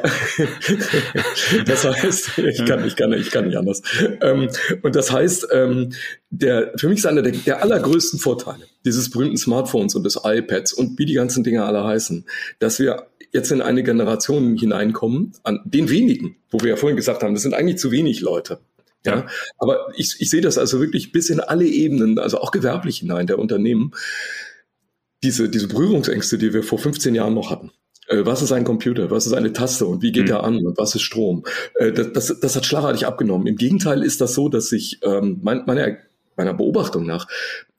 das 1.66 1.84
heißt, 1.84 2.38
ich 2.38 2.64
kann, 2.64 2.86
ich 2.86 2.94
kann, 2.94 3.12
ich 3.12 3.30
kann 3.30 3.46
nicht 3.46 3.56
anders. 3.56 3.82
Ähm, 4.20 4.48
und 4.82 4.94
das 4.94 5.10
heißt, 5.10 5.48
ähm, 5.52 5.90
der, 6.30 6.72
für 6.76 6.88
mich 6.88 6.98
ist 6.98 7.06
einer 7.06 7.22
der, 7.22 7.32
der 7.32 7.62
allergrößten 7.62 8.20
Vorteile 8.20 8.66
dieses 8.84 9.10
berühmten 9.10 9.36
Smartphones 9.36 9.94
und 9.94 10.04
des 10.04 10.20
iPads 10.22 10.72
und 10.72 10.98
wie 10.98 11.06
die 11.06 11.14
ganzen 11.14 11.44
Dinge 11.44 11.64
alle 11.64 11.84
heißen, 11.84 12.26
dass 12.58 12.78
wir 12.78 13.06
jetzt 13.32 13.50
in 13.50 13.60
eine 13.60 13.82
Generation 13.82 14.56
hineinkommen, 14.56 15.32
an 15.42 15.60
den 15.64 15.90
wenigen, 15.90 16.36
wo 16.50 16.60
wir 16.60 16.70
ja 16.70 16.76
vorhin 16.76 16.96
gesagt 16.96 17.22
haben, 17.22 17.34
das 17.34 17.42
sind 17.42 17.54
eigentlich 17.54 17.78
zu 17.78 17.90
wenig 17.90 18.20
Leute. 18.20 18.60
Ja, 19.04 19.16
ja. 19.16 19.26
aber 19.58 19.92
ich, 19.96 20.16
ich 20.20 20.30
sehe 20.30 20.40
das 20.40 20.56
also 20.56 20.80
wirklich 20.80 21.12
bis 21.12 21.28
in 21.28 21.40
alle 21.40 21.66
Ebenen, 21.66 22.18
also 22.18 22.38
auch 22.40 22.52
gewerblich 22.52 22.98
hinein 22.98 23.26
der 23.26 23.38
Unternehmen, 23.38 23.92
diese, 25.22 25.48
diese 25.48 25.68
Berührungsängste, 25.68 26.38
die 26.38 26.54
wir 26.54 26.62
vor 26.62 26.78
15 26.78 27.14
Jahren 27.14 27.34
noch 27.34 27.50
hatten. 27.50 27.72
Äh, 28.08 28.24
was 28.24 28.42
ist 28.42 28.52
ein 28.52 28.64
Computer? 28.64 29.10
Was 29.10 29.26
ist 29.26 29.32
eine 29.32 29.52
Taste? 29.52 29.86
Und 29.86 30.02
wie 30.02 30.12
geht 30.12 30.24
mhm. 30.26 30.30
er 30.30 30.44
an? 30.44 30.64
Und 30.64 30.78
was 30.78 30.94
ist 30.94 31.02
Strom? 31.02 31.44
Äh, 31.74 31.92
das, 31.92 32.12
das, 32.12 32.40
das 32.40 32.56
hat 32.56 32.66
schlagartig 32.66 33.06
abgenommen. 33.06 33.46
Im 33.46 33.56
Gegenteil 33.56 34.02
ist 34.02 34.20
das 34.20 34.34
so, 34.34 34.48
dass 34.48 34.68
sich 34.68 35.00
ähm, 35.02 35.40
mein, 35.42 35.64
meine 35.66 35.98
meiner 36.36 36.54
Beobachtung 36.54 37.06
nach, 37.06 37.28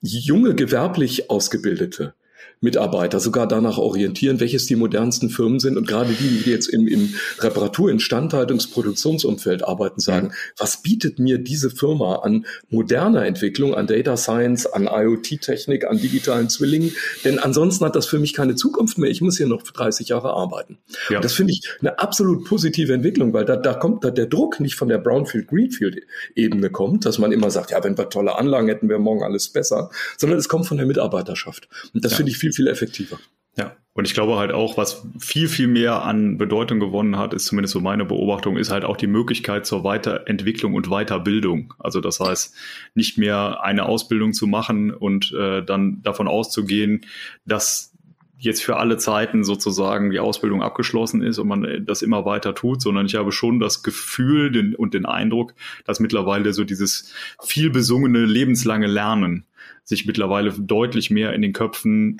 junge 0.01 0.55
gewerblich 0.55 1.29
Ausgebildete 1.29 2.13
Mitarbeiter 2.61 3.19
sogar 3.19 3.47
danach 3.47 3.77
orientieren, 3.77 4.39
welches 4.39 4.65
die 4.65 4.75
modernsten 4.75 5.29
Firmen 5.29 5.59
sind. 5.59 5.77
Und 5.77 5.87
gerade 5.87 6.13
die, 6.13 6.43
die 6.43 6.49
jetzt 6.49 6.67
im, 6.67 6.87
im 6.87 7.13
Reparatur-, 7.39 7.91
Instandhaltungs-, 7.91 8.71
Produktionsumfeld 8.71 9.63
arbeiten, 9.63 9.99
sagen, 9.99 10.33
was 10.57 10.81
bietet 10.81 11.19
mir 11.19 11.37
diese 11.37 11.69
Firma 11.69 12.17
an 12.23 12.45
moderner 12.69 13.25
Entwicklung, 13.25 13.75
an 13.75 13.87
Data 13.87 14.17
Science, 14.17 14.65
an 14.65 14.87
IoT-Technik, 14.91 15.85
an 15.85 15.99
digitalen 15.99 16.49
Zwillingen? 16.49 16.91
Denn 17.23 17.39
ansonsten 17.39 17.85
hat 17.85 17.95
das 17.95 18.07
für 18.07 18.19
mich 18.19 18.33
keine 18.33 18.55
Zukunft 18.55 18.97
mehr. 18.97 19.09
Ich 19.09 19.21
muss 19.21 19.37
hier 19.37 19.47
noch 19.47 19.61
30 19.61 20.09
Jahre 20.09 20.33
arbeiten. 20.33 20.79
Ja. 21.09 21.19
Das 21.19 21.33
finde 21.33 21.53
ich 21.53 21.69
eine 21.79 21.99
absolut 21.99 22.45
positive 22.45 22.93
Entwicklung, 22.93 23.33
weil 23.33 23.45
da, 23.45 23.57
da 23.57 23.73
kommt 23.73 24.03
da 24.03 24.11
der 24.11 24.25
Druck 24.25 24.59
nicht 24.59 24.75
von 24.75 24.87
der 24.87 24.97
Brownfield-Greenfield-Ebene 24.97 26.69
kommt, 26.69 27.05
dass 27.05 27.19
man 27.19 27.31
immer 27.31 27.51
sagt, 27.51 27.71
ja, 27.71 27.83
wenn 27.83 27.97
wir 27.97 28.09
tolle 28.09 28.37
Anlagen 28.37 28.67
hätten, 28.67 28.89
wäre 28.89 28.99
morgen 28.99 29.23
alles 29.23 29.49
besser, 29.49 29.91
sondern 30.17 30.39
es 30.39 30.49
kommt 30.49 30.65
von 30.65 30.77
der 30.77 30.85
Mitarbeiterschaft. 30.85 31.67
Und 31.93 32.03
das 32.03 32.13
ja. 32.13 32.17
finde 32.17 32.31
ich 32.31 32.34
viel, 32.35 32.53
viel 32.53 32.67
effektiver. 32.67 33.19
Ja, 33.57 33.75
und 33.93 34.05
ich 34.05 34.13
glaube 34.13 34.35
halt 34.35 34.51
auch, 34.51 34.77
was 34.77 35.07
viel, 35.17 35.47
viel 35.47 35.67
mehr 35.67 36.03
an 36.03 36.37
Bedeutung 36.37 36.81
gewonnen 36.81 37.17
hat, 37.17 37.33
ist 37.33 37.45
zumindest 37.45 37.73
so 37.73 37.79
meine 37.79 38.03
Beobachtung, 38.03 38.57
ist 38.57 38.69
halt 38.69 38.83
auch 38.83 38.97
die 38.97 39.07
Möglichkeit 39.07 39.65
zur 39.65 39.85
Weiterentwicklung 39.85 40.73
und 40.73 40.89
Weiterbildung. 40.89 41.73
Also 41.79 42.01
das 42.01 42.19
heißt, 42.19 42.53
nicht 42.93 43.17
mehr 43.17 43.63
eine 43.63 43.85
Ausbildung 43.85 44.33
zu 44.33 44.47
machen 44.47 44.91
und 44.91 45.31
äh, 45.31 45.63
dann 45.63 46.01
davon 46.01 46.27
auszugehen, 46.27 47.05
dass 47.45 47.93
jetzt 48.37 48.63
für 48.63 48.75
alle 48.75 48.97
Zeiten 48.97 49.45
sozusagen 49.45 50.11
die 50.11 50.19
Ausbildung 50.19 50.61
abgeschlossen 50.61 51.21
ist 51.21 51.39
und 51.39 51.47
man 51.47 51.85
das 51.85 52.01
immer 52.01 52.25
weiter 52.25 52.53
tut, 52.53 52.81
sondern 52.81 53.05
ich 53.05 53.15
habe 53.15 53.31
schon 53.31 53.61
das 53.61 53.81
Gefühl 53.81 54.51
den, 54.51 54.75
und 54.75 54.93
den 54.93 55.05
Eindruck, 55.05 55.53
dass 55.85 56.01
mittlerweile 56.01 56.51
so 56.53 56.65
dieses 56.65 57.13
viel 57.41 57.69
besungene 57.69 58.25
lebenslange 58.25 58.87
Lernen 58.87 59.45
sich 59.85 60.05
mittlerweile 60.05 60.51
deutlich 60.51 61.09
mehr 61.09 61.33
in 61.33 61.41
den 61.41 61.53
Köpfen 61.53 62.19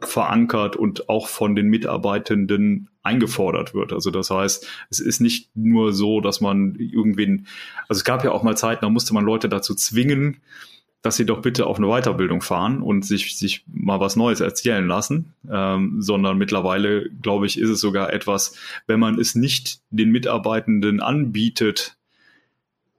verankert 0.00 0.76
und 0.76 1.08
auch 1.08 1.28
von 1.28 1.54
den 1.56 1.68
Mitarbeitenden 1.68 2.90
eingefordert 3.02 3.74
wird. 3.74 3.92
Also 3.92 4.10
das 4.10 4.30
heißt, 4.30 4.66
es 4.90 5.00
ist 5.00 5.20
nicht 5.20 5.50
nur 5.54 5.92
so, 5.92 6.20
dass 6.20 6.40
man 6.40 6.74
irgendwen, 6.74 7.46
also 7.88 8.00
es 8.00 8.04
gab 8.04 8.24
ja 8.24 8.32
auch 8.32 8.42
mal 8.42 8.56
Zeiten, 8.56 8.84
da 8.84 8.90
musste 8.90 9.14
man 9.14 9.24
Leute 9.24 9.48
dazu 9.48 9.74
zwingen, 9.74 10.38
dass 11.02 11.16
sie 11.16 11.26
doch 11.26 11.42
bitte 11.42 11.66
auf 11.66 11.76
eine 11.76 11.88
Weiterbildung 11.88 12.40
fahren 12.40 12.80
und 12.80 13.04
sich, 13.04 13.36
sich 13.36 13.62
mal 13.66 14.00
was 14.00 14.16
Neues 14.16 14.40
erzählen 14.40 14.86
lassen, 14.86 15.34
ähm, 15.50 16.00
sondern 16.00 16.38
mittlerweile, 16.38 17.10
glaube 17.20 17.46
ich, 17.46 17.58
ist 17.58 17.68
es 17.68 17.80
sogar 17.80 18.12
etwas, 18.12 18.56
wenn 18.86 19.00
man 19.00 19.20
es 19.20 19.34
nicht 19.34 19.80
den 19.90 20.10
Mitarbeitenden 20.10 21.00
anbietet, 21.00 21.98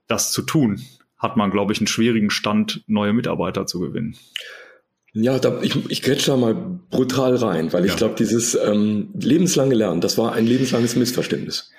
das 0.06 0.30
zu 0.30 0.42
tun, 0.42 0.82
hat 1.26 1.36
man, 1.36 1.50
glaube 1.50 1.72
ich, 1.72 1.80
einen 1.80 1.88
schwierigen 1.88 2.30
Stand, 2.30 2.82
neue 2.86 3.12
Mitarbeiter 3.12 3.66
zu 3.66 3.80
gewinnen. 3.80 4.16
Ja, 5.18 5.38
da, 5.38 5.62
ich, 5.62 5.74
ich 5.90 6.02
grätsch 6.02 6.28
da 6.28 6.36
mal 6.36 6.54
brutal 6.90 7.36
rein, 7.36 7.72
weil 7.72 7.86
ich 7.86 7.92
ja. 7.92 7.96
glaube, 7.96 8.16
dieses 8.18 8.54
ähm, 8.54 9.14
lebenslange 9.18 9.74
Lernen, 9.74 10.02
das 10.02 10.18
war 10.18 10.34
ein 10.34 10.46
lebenslanges 10.46 10.94
Missverständnis 10.94 11.72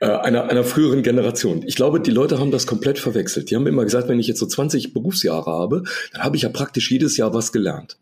äh, 0.00 0.06
einer, 0.06 0.50
einer 0.50 0.64
früheren 0.64 1.04
Generation. 1.04 1.62
Ich 1.64 1.76
glaube, 1.76 2.00
die 2.00 2.10
Leute 2.10 2.40
haben 2.40 2.50
das 2.50 2.66
komplett 2.66 2.98
verwechselt. 2.98 3.50
Die 3.50 3.56
haben 3.56 3.68
immer 3.68 3.84
gesagt, 3.84 4.08
wenn 4.08 4.18
ich 4.18 4.26
jetzt 4.26 4.40
so 4.40 4.46
20 4.46 4.92
Berufsjahre 4.94 5.48
habe, 5.48 5.84
dann 6.12 6.24
habe 6.24 6.34
ich 6.34 6.42
ja 6.42 6.48
praktisch 6.48 6.90
jedes 6.90 7.16
Jahr 7.16 7.32
was 7.32 7.52
gelernt. 7.52 7.98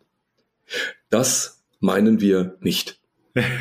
Das 1.11 1.63
meinen 1.81 2.23
wir 2.23 2.57
nicht. 2.61 3.00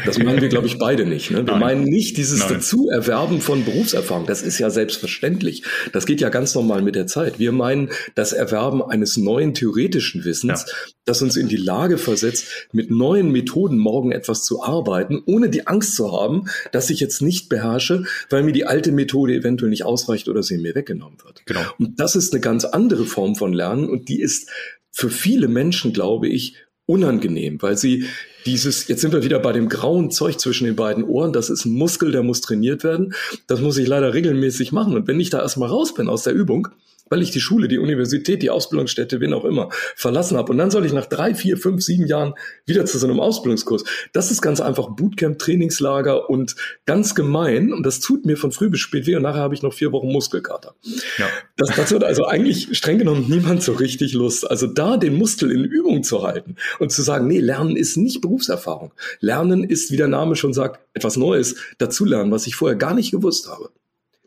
Das 0.05 0.17
meinen 0.17 0.41
wir, 0.41 0.49
glaube 0.49 0.67
ich, 0.67 0.77
beide 0.77 1.05
nicht. 1.05 1.31
Ne? 1.31 1.37
Wir 1.37 1.43
Nein. 1.43 1.59
meinen 1.59 1.83
nicht 1.83 2.17
dieses 2.17 2.39
Nein. 2.39 2.55
Dazuerwerben 2.55 3.41
von 3.41 3.65
Berufserfahrung. 3.65 4.25
Das 4.25 4.41
ist 4.41 4.59
ja 4.59 4.69
selbstverständlich. 4.69 5.63
Das 5.93 6.05
geht 6.05 6.21
ja 6.21 6.29
ganz 6.29 6.55
normal 6.55 6.81
mit 6.81 6.95
der 6.95 7.07
Zeit. 7.07 7.39
Wir 7.39 7.51
meinen 7.51 7.89
das 8.15 8.33
Erwerben 8.33 8.81
eines 8.81 9.17
neuen 9.17 9.53
theoretischen 9.53 10.25
Wissens, 10.25 10.65
ja. 10.67 10.73
das 11.05 11.21
uns 11.21 11.37
in 11.37 11.47
die 11.47 11.57
Lage 11.57 11.97
versetzt, 11.97 12.67
mit 12.71 12.91
neuen 12.91 13.31
Methoden 13.31 13.77
morgen 13.77 14.11
etwas 14.11 14.43
zu 14.43 14.63
arbeiten, 14.63 15.21
ohne 15.25 15.49
die 15.49 15.67
Angst 15.67 15.95
zu 15.95 16.11
haben, 16.11 16.45
dass 16.71 16.89
ich 16.89 16.99
jetzt 16.99 17.21
nicht 17.21 17.49
beherrsche, 17.49 18.05
weil 18.29 18.43
mir 18.43 18.53
die 18.53 18.65
alte 18.65 18.91
Methode 18.91 19.33
eventuell 19.33 19.69
nicht 19.69 19.85
ausreicht 19.85 20.27
oder 20.29 20.43
sie 20.43 20.57
mir 20.57 20.75
weggenommen 20.75 21.17
wird. 21.23 21.45
Genau. 21.45 21.61
Und 21.77 21.99
das 21.99 22.15
ist 22.15 22.33
eine 22.33 22.41
ganz 22.41 22.65
andere 22.65 23.05
Form 23.05 23.35
von 23.35 23.53
Lernen 23.53 23.89
und 23.89 24.09
die 24.09 24.21
ist 24.21 24.49
für 24.91 25.09
viele 25.09 25.47
Menschen, 25.47 25.93
glaube 25.93 26.27
ich, 26.27 26.55
unangenehm, 26.89 27.61
weil 27.61 27.77
sie 27.77 28.05
dieses, 28.47 28.87
jetzt 28.87 29.01
sind 29.01 29.13
wir 29.13 29.23
wieder 29.23 29.39
bei 29.39 29.51
dem 29.51 29.69
grauen 29.69 30.09
Zeug 30.09 30.39
zwischen 30.39 30.65
den 30.65 30.75
beiden 30.75 31.03
Ohren, 31.03 31.33
das 31.33 31.51
ist 31.51 31.65
ein 31.65 31.73
Muskel, 31.73 32.11
der 32.11 32.23
muss 32.23 32.41
trainiert 32.41 32.83
werden. 32.83 33.13
Das 33.45 33.61
muss 33.61 33.77
ich 33.77 33.87
leider 33.87 34.13
regelmäßig 34.13 34.71
machen. 34.71 34.95
Und 34.95 35.07
wenn 35.07 35.19
ich 35.19 35.29
da 35.29 35.39
erstmal 35.39 35.69
raus 35.69 35.93
bin 35.93 36.09
aus 36.09 36.23
der 36.23 36.33
Übung, 36.33 36.69
weil 37.09 37.21
ich 37.21 37.31
die 37.31 37.39
Schule, 37.39 37.67
die 37.67 37.79
Universität, 37.79 38.41
die 38.41 38.49
Ausbildungsstätte, 38.49 39.19
wen 39.19 39.33
auch 39.33 39.45
immer, 39.45 39.69
verlassen 39.95 40.37
habe. 40.37 40.51
Und 40.51 40.57
dann 40.57 40.71
soll 40.71 40.85
ich 40.85 40.93
nach 40.93 41.05
drei, 41.05 41.33
vier, 41.35 41.57
fünf, 41.57 41.83
sieben 41.83 42.07
Jahren 42.07 42.33
wieder 42.65 42.85
zu 42.85 42.97
so 42.97 43.07
einem 43.07 43.19
Ausbildungskurs. 43.19 43.83
Das 44.13 44.31
ist 44.31 44.41
ganz 44.41 44.61
einfach 44.61 44.89
Bootcamp, 44.89 45.39
Trainingslager 45.39 46.29
und 46.29 46.55
ganz 46.85 47.15
gemein. 47.15 47.73
Und 47.73 47.85
das 47.85 47.99
tut 47.99 48.25
mir 48.25 48.37
von 48.37 48.51
früh 48.51 48.69
bis 48.69 48.79
spät 48.79 49.07
weh. 49.07 49.15
Und 49.15 49.23
nachher 49.23 49.41
habe 49.41 49.55
ich 49.55 49.61
noch 49.61 49.73
vier 49.73 49.91
Wochen 49.91 50.11
Muskelkater. 50.11 50.75
Ja. 51.17 51.27
Das, 51.57 51.75
das 51.75 51.91
wird 51.91 52.03
also 52.03 52.25
eigentlich 52.25 52.77
streng 52.77 52.99
genommen 52.99 53.25
niemand 53.27 53.63
so 53.63 53.73
richtig 53.73 54.13
Lust. 54.13 54.49
Also 54.49 54.67
da 54.67 54.97
den 54.97 55.15
Muskel 55.17 55.51
in 55.51 55.63
Übung 55.63 56.03
zu 56.03 56.23
halten 56.23 56.55
und 56.79 56.91
zu 56.91 57.01
sagen, 57.01 57.27
nee, 57.27 57.39
Lernen 57.39 57.75
ist 57.75 57.97
nicht 57.97 58.21
Berufserfahrung. 58.21 58.93
Lernen 59.19 59.63
ist, 59.63 59.91
wie 59.91 59.97
der 59.97 60.07
Name 60.07 60.35
schon 60.35 60.53
sagt, 60.53 60.79
etwas 60.93 61.17
Neues 61.17 61.55
dazulernen, 61.77 62.31
was 62.31 62.47
ich 62.47 62.55
vorher 62.55 62.77
gar 62.77 62.93
nicht 62.93 63.11
gewusst 63.11 63.47
habe 63.47 63.69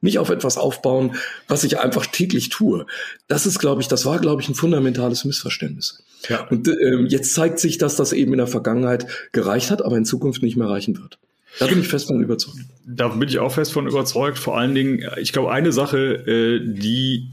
nicht 0.03 0.19
auf 0.19 0.29
etwas 0.29 0.59
aufbauen, 0.59 1.15
was 1.49 1.65
ich 1.65 1.79
einfach 1.79 2.07
täglich 2.07 2.51
tue. 2.51 2.87
Das 3.29 3.47
ist, 3.47 3.59
glaube 3.59 3.81
ich, 3.81 3.89
das 3.89 4.05
war, 4.05 4.19
glaube 4.19 4.43
ich, 4.43 4.49
ein 4.49 4.55
fundamentales 4.55 5.25
Missverständnis. 5.25 6.03
Ja. 6.29 6.47
Und 6.49 6.69
äh, 6.69 7.07
jetzt 7.09 7.35
zeigt 7.35 7.59
sich, 7.59 7.79
dass 7.79 7.97
das 7.97 8.13
eben 8.13 8.33
in 8.33 8.39
der 8.39 8.47
Vergangenheit 8.47 9.07
gereicht 9.33 9.71
hat, 9.71 9.83
aber 9.83 9.97
in 9.97 10.05
Zukunft 10.05 10.43
nicht 10.43 10.57
mehr 10.57 10.69
reichen 10.69 10.99
wird. 10.99 11.19
Da 11.59 11.67
bin 11.67 11.81
ich 11.81 11.89
fest 11.89 12.09
von 12.09 12.23
überzeugt. 12.23 12.59
Da 12.87 13.09
bin 13.09 13.29
ich 13.29 13.39
auch 13.39 13.53
fest 13.53 13.73
von 13.73 13.87
überzeugt. 13.87 14.39
Vor 14.39 14.59
allen 14.59 14.75
Dingen, 14.75 15.05
ich 15.21 15.33
glaube, 15.33 15.53
eine 15.53 15.73
Sache, 15.73 15.99
äh, 15.99 16.61
die 16.65 17.31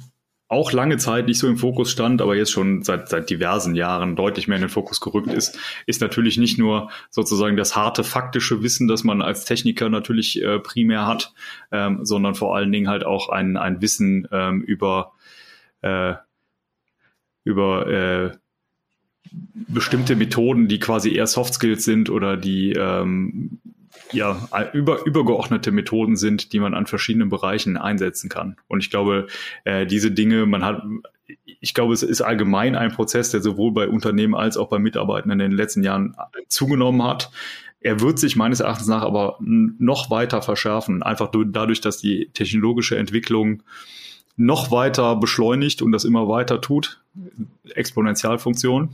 auch 0.49 0.71
lange 0.71 0.97
Zeit 0.97 1.27
nicht 1.27 1.37
so 1.37 1.47
im 1.47 1.57
Fokus 1.57 1.91
stand, 1.91 2.23
aber 2.23 2.35
jetzt 2.35 2.51
schon 2.51 2.81
seit, 2.81 3.07
seit 3.07 3.29
diversen 3.29 3.75
Jahren 3.75 4.15
deutlich 4.15 4.47
mehr 4.47 4.57
in 4.57 4.63
den 4.63 4.69
Fokus 4.69 4.99
gerückt 4.99 5.31
ist, 5.31 5.59
ist 5.85 6.01
natürlich 6.01 6.37
nicht 6.37 6.57
nur 6.57 6.89
sozusagen 7.11 7.55
das 7.55 7.75
harte 7.75 8.03
faktische 8.03 8.63
Wissen, 8.63 8.87
das 8.87 9.03
man 9.03 9.21
als 9.21 9.45
Techniker 9.45 9.89
natürlich 9.89 10.41
äh, 10.41 10.57
primär 10.57 11.05
hat, 11.05 11.33
ähm, 11.71 12.03
sondern 12.03 12.33
vor 12.33 12.55
allen 12.55 12.71
Dingen 12.71 12.89
halt 12.89 13.05
auch 13.05 13.29
ein, 13.29 13.57
ein 13.57 13.79
Wissen 13.79 14.27
ähm, 14.31 14.61
über, 14.63 15.13
äh, 15.81 16.15
über 17.43 17.87
äh, 17.87 18.31
bestimmte 19.67 20.15
Methoden, 20.15 20.67
die 20.67 20.79
quasi 20.79 21.13
eher 21.13 21.27
Soft 21.27 21.53
Skills 21.53 21.85
sind 21.85 22.09
oder 22.09 22.37
die 22.37 22.73
ähm, 22.73 23.59
ja, 24.11 24.47
über, 24.73 25.05
übergeordnete 25.05 25.71
Methoden 25.71 26.15
sind, 26.15 26.53
die 26.53 26.59
man 26.59 26.73
an 26.73 26.87
verschiedenen 26.87 27.29
Bereichen 27.29 27.77
einsetzen 27.77 28.29
kann. 28.29 28.55
Und 28.67 28.83
ich 28.83 28.89
glaube, 28.89 29.27
äh, 29.65 29.85
diese 29.85 30.11
Dinge, 30.11 30.45
man 30.45 30.63
hat, 30.63 30.83
ich 31.45 31.73
glaube, 31.73 31.93
es 31.93 32.03
ist 32.03 32.21
allgemein 32.21 32.75
ein 32.75 32.91
Prozess, 32.91 33.31
der 33.31 33.41
sowohl 33.41 33.71
bei 33.71 33.87
Unternehmen 33.87 34.35
als 34.35 34.57
auch 34.57 34.69
bei 34.69 34.79
Mitarbeitern 34.79 35.31
in 35.31 35.39
den 35.39 35.51
letzten 35.51 35.83
Jahren 35.83 36.15
zugenommen 36.47 37.03
hat. 37.03 37.31
Er 37.81 38.01
wird 38.01 38.19
sich 38.19 38.35
meines 38.35 38.59
Erachtens 38.59 38.87
nach 38.87 39.03
aber 39.03 39.37
noch 39.39 40.09
weiter 40.09 40.41
verschärfen, 40.41 41.01
einfach 41.01 41.31
dadurch, 41.31 41.79
dass 41.79 41.97
die 41.99 42.29
technologische 42.33 42.97
Entwicklung 42.97 43.63
noch 44.39 44.71
weiter 44.71 45.17
beschleunigt 45.17 45.81
und 45.81 45.91
das 45.91 46.05
immer 46.05 46.29
weiter 46.29 46.61
tut. 46.61 47.01
Exponentialfunktion. 47.75 48.89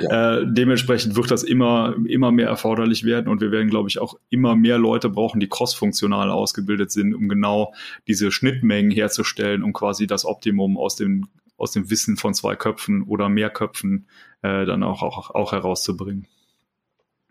Ja. 0.00 0.38
Äh, 0.38 0.46
dementsprechend 0.48 1.16
wird 1.16 1.30
das 1.30 1.42
immer, 1.42 1.94
immer 2.08 2.32
mehr 2.32 2.48
erforderlich 2.48 3.04
werden 3.04 3.28
und 3.28 3.42
wir 3.42 3.50
werden, 3.50 3.68
glaube 3.68 3.90
ich, 3.90 3.98
auch 3.98 4.14
immer 4.30 4.56
mehr 4.56 4.78
Leute 4.78 5.10
brauchen, 5.10 5.38
die 5.38 5.50
cross-funktional 5.50 6.30
ausgebildet 6.30 6.90
sind, 6.90 7.14
um 7.14 7.28
genau 7.28 7.74
diese 8.08 8.32
Schnittmengen 8.32 8.90
herzustellen, 8.90 9.62
um 9.62 9.74
quasi 9.74 10.06
das 10.06 10.24
Optimum 10.24 10.78
aus 10.78 10.96
dem, 10.96 11.28
aus 11.58 11.72
dem 11.72 11.90
Wissen 11.90 12.16
von 12.16 12.32
zwei 12.32 12.56
Köpfen 12.56 13.02
oder 13.02 13.28
mehr 13.28 13.50
Köpfen 13.50 14.06
äh, 14.40 14.64
dann 14.64 14.82
auch, 14.82 15.02
auch, 15.02 15.34
auch 15.34 15.52
herauszubringen. 15.52 16.26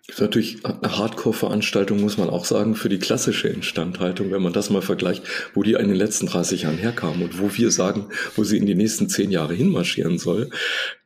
Das 0.08 0.18
ist 0.18 0.22
natürlich 0.22 0.64
eine 0.64 0.98
Hardcore-Veranstaltung, 0.98 2.00
muss 2.00 2.18
man 2.18 2.30
auch 2.30 2.46
sagen, 2.46 2.76
für 2.76 2.90
die 2.90 3.00
klassische 3.00 3.48
Instandhaltung, 3.48 4.30
wenn 4.30 4.44
man 4.44 4.54
das 4.54 4.70
mal 4.70 4.84
vergleicht, 4.84 5.24
wo 5.56 5.64
die 5.64 5.74
in 5.74 5.88
den 5.88 5.98
letzten 5.98 6.28
30 6.28 6.62
Jahren 6.62 6.78
herkamen 6.78 7.24
und 7.24 7.40
wo 7.40 7.50
wir 7.58 7.72
sagen, 7.72 8.10
wo 8.36 8.44
sie 8.44 8.58
in 8.58 8.68
die 8.68 8.76
nächsten 8.76 9.10
zehn 9.10 9.32
Jahre 9.32 9.56
hinmarschieren 9.56 10.20
soll. 10.20 10.52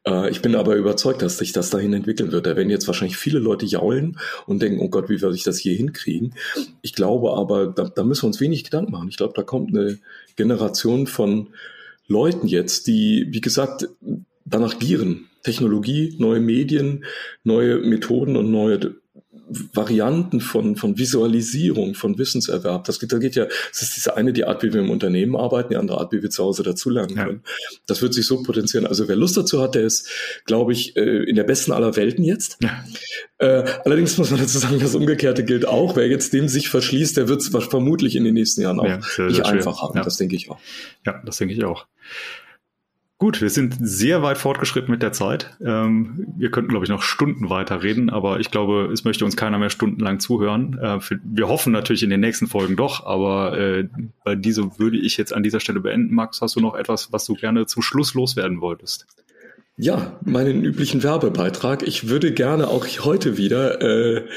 Äh, 0.05 0.29
ich 0.31 0.41
bin 0.41 0.53
aber 0.53 0.75
überzeugt, 0.75 1.21
dass 1.21 1.37
sich 1.37 1.53
das 1.53 1.69
dahin 1.69 1.93
entwickeln 1.93 2.33
wird. 2.33 2.45
Da 2.45 2.57
werden 2.57 2.69
jetzt 2.69 2.87
wahrscheinlich 2.87 3.15
viele 3.15 3.39
Leute 3.39 3.65
jaulen 3.65 4.19
und 4.47 4.61
denken, 4.61 4.81
oh 4.81 4.89
Gott, 4.89 5.07
wie 5.07 5.21
werde 5.21 5.35
ich 5.35 5.43
das 5.43 5.57
hier 5.57 5.75
hinkriegen? 5.75 6.35
Ich 6.81 6.93
glaube 6.93 7.31
aber, 7.37 7.67
da, 7.67 7.83
da 7.85 8.03
müssen 8.03 8.23
wir 8.23 8.27
uns 8.27 8.41
wenig 8.41 8.65
Gedanken 8.65 8.91
machen. 8.91 9.07
Ich 9.07 9.17
glaube, 9.17 9.33
da 9.33 9.43
kommt 9.43 9.69
eine 9.69 9.97
Generation 10.35 11.07
von 11.07 11.53
Leuten 12.07 12.47
jetzt, 12.47 12.87
die, 12.87 13.27
wie 13.29 13.41
gesagt, 13.41 13.87
danach 14.43 14.77
gieren, 14.77 15.28
Technologie, 15.49 16.15
neue 16.19 16.39
Medien, 16.39 17.05
neue 17.43 17.79
Methoden 17.79 18.35
und 18.35 18.51
neue 18.51 18.95
Varianten 19.73 20.41
von, 20.41 20.75
von 20.75 20.97
Visualisierung, 20.97 21.95
von 21.95 22.17
Wissenserwerb. 22.19 22.83
Das 22.83 22.99
geht, 22.99 23.11
da 23.11 23.17
geht 23.17 23.35
ja, 23.35 23.45
das 23.45 23.81
ist 23.81 23.95
diese 23.95 24.15
eine 24.15 24.31
die 24.31 24.45
Art, 24.45 24.61
wie 24.61 24.73
wir 24.73 24.81
im 24.81 24.91
Unternehmen 24.91 25.35
arbeiten, 25.35 25.69
die 25.71 25.77
andere 25.77 25.99
Art, 25.99 26.11
wie 26.11 26.21
wir 26.21 26.29
zu 26.29 26.43
Hause 26.43 26.61
dazulernen 26.61 27.15
können. 27.15 27.41
Ja. 27.43 27.77
Das 27.87 28.01
wird 28.03 28.13
sich 28.13 28.27
so 28.27 28.43
potenzieren. 28.43 28.85
Also 28.85 29.07
wer 29.07 29.15
Lust 29.15 29.37
dazu 29.37 29.59
hat, 29.61 29.73
der 29.73 29.83
ist, 29.83 30.07
glaube 30.45 30.73
ich, 30.73 30.95
äh, 30.95 31.23
in 31.23 31.35
der 31.35 31.45
besten 31.45 31.71
aller 31.71 31.95
Welten 31.95 32.23
jetzt. 32.23 32.57
Ja. 32.61 32.83
Äh, 33.39 33.65
allerdings 33.85 34.17
muss 34.17 34.29
man 34.29 34.39
dazu 34.39 34.59
sagen, 34.59 34.79
das 34.79 34.93
Umgekehrte 34.93 35.43
gilt 35.43 35.67
auch. 35.67 35.95
Wer 35.95 36.07
jetzt 36.07 36.31
dem 36.33 36.47
sich 36.47 36.69
verschließt, 36.69 37.17
der 37.17 37.27
wird 37.27 37.41
es 37.41 37.49
vermutlich 37.49 38.15
in 38.15 38.23
den 38.23 38.35
nächsten 38.35 38.61
Jahren 38.61 38.79
auch 38.79 38.85
ja, 38.85 39.01
sehr, 39.01 39.25
nicht 39.25 39.37
sehr 39.37 39.47
einfach 39.47 39.81
haben. 39.81 39.99
Das 40.03 40.17
denke 40.17 40.35
ich 40.35 40.51
auch. 40.51 40.59
Ja, 41.05 41.21
das 41.25 41.37
denke 41.37 41.55
ich 41.55 41.63
auch. 41.63 41.87
Gut, 43.19 43.41
wir 43.41 43.49
sind 43.49 43.75
sehr 43.81 44.23
weit 44.23 44.37
fortgeschritten 44.37 44.89
mit 44.89 45.03
der 45.03 45.11
Zeit. 45.11 45.57
Ähm, 45.61 46.25
wir 46.37 46.51
könnten, 46.51 46.69
glaube 46.69 46.85
ich, 46.85 46.89
noch 46.89 47.01
Stunden 47.01 47.49
weiter 47.49 47.83
reden, 47.83 48.09
aber 48.09 48.39
ich 48.39 48.49
glaube, 48.49 48.89
es 48.93 49.03
möchte 49.03 49.25
uns 49.25 49.35
keiner 49.35 49.59
mehr 49.59 49.69
stundenlang 49.69 50.21
zuhören. 50.21 50.79
Äh, 50.79 51.01
für, 51.01 51.19
wir 51.21 51.49
hoffen 51.49 51.73
natürlich 51.73 52.01
in 52.01 52.11
den 52.11 52.21
nächsten 52.21 52.47
Folgen 52.47 52.77
doch, 52.77 53.05
aber 53.05 53.59
äh, 53.59 53.89
bei 54.23 54.35
dieser 54.35 54.79
würde 54.79 54.97
ich 54.97 55.17
jetzt 55.17 55.33
an 55.33 55.43
dieser 55.43 55.59
Stelle 55.59 55.81
beenden. 55.81 56.15
Max, 56.15 56.39
hast 56.39 56.55
du 56.55 56.61
noch 56.61 56.75
etwas, 56.75 57.11
was 57.11 57.25
du 57.25 57.33
gerne 57.33 57.65
zum 57.65 57.83
Schluss 57.83 58.13
loswerden 58.13 58.61
wolltest? 58.61 59.05
Ja, 59.75 60.17
meinen 60.23 60.63
üblichen 60.63 61.03
Werbebeitrag. 61.03 61.85
Ich 61.85 62.07
würde 62.07 62.31
gerne 62.31 62.69
auch 62.69 62.87
heute 63.03 63.35
wieder 63.35 63.81
äh, 63.81 64.27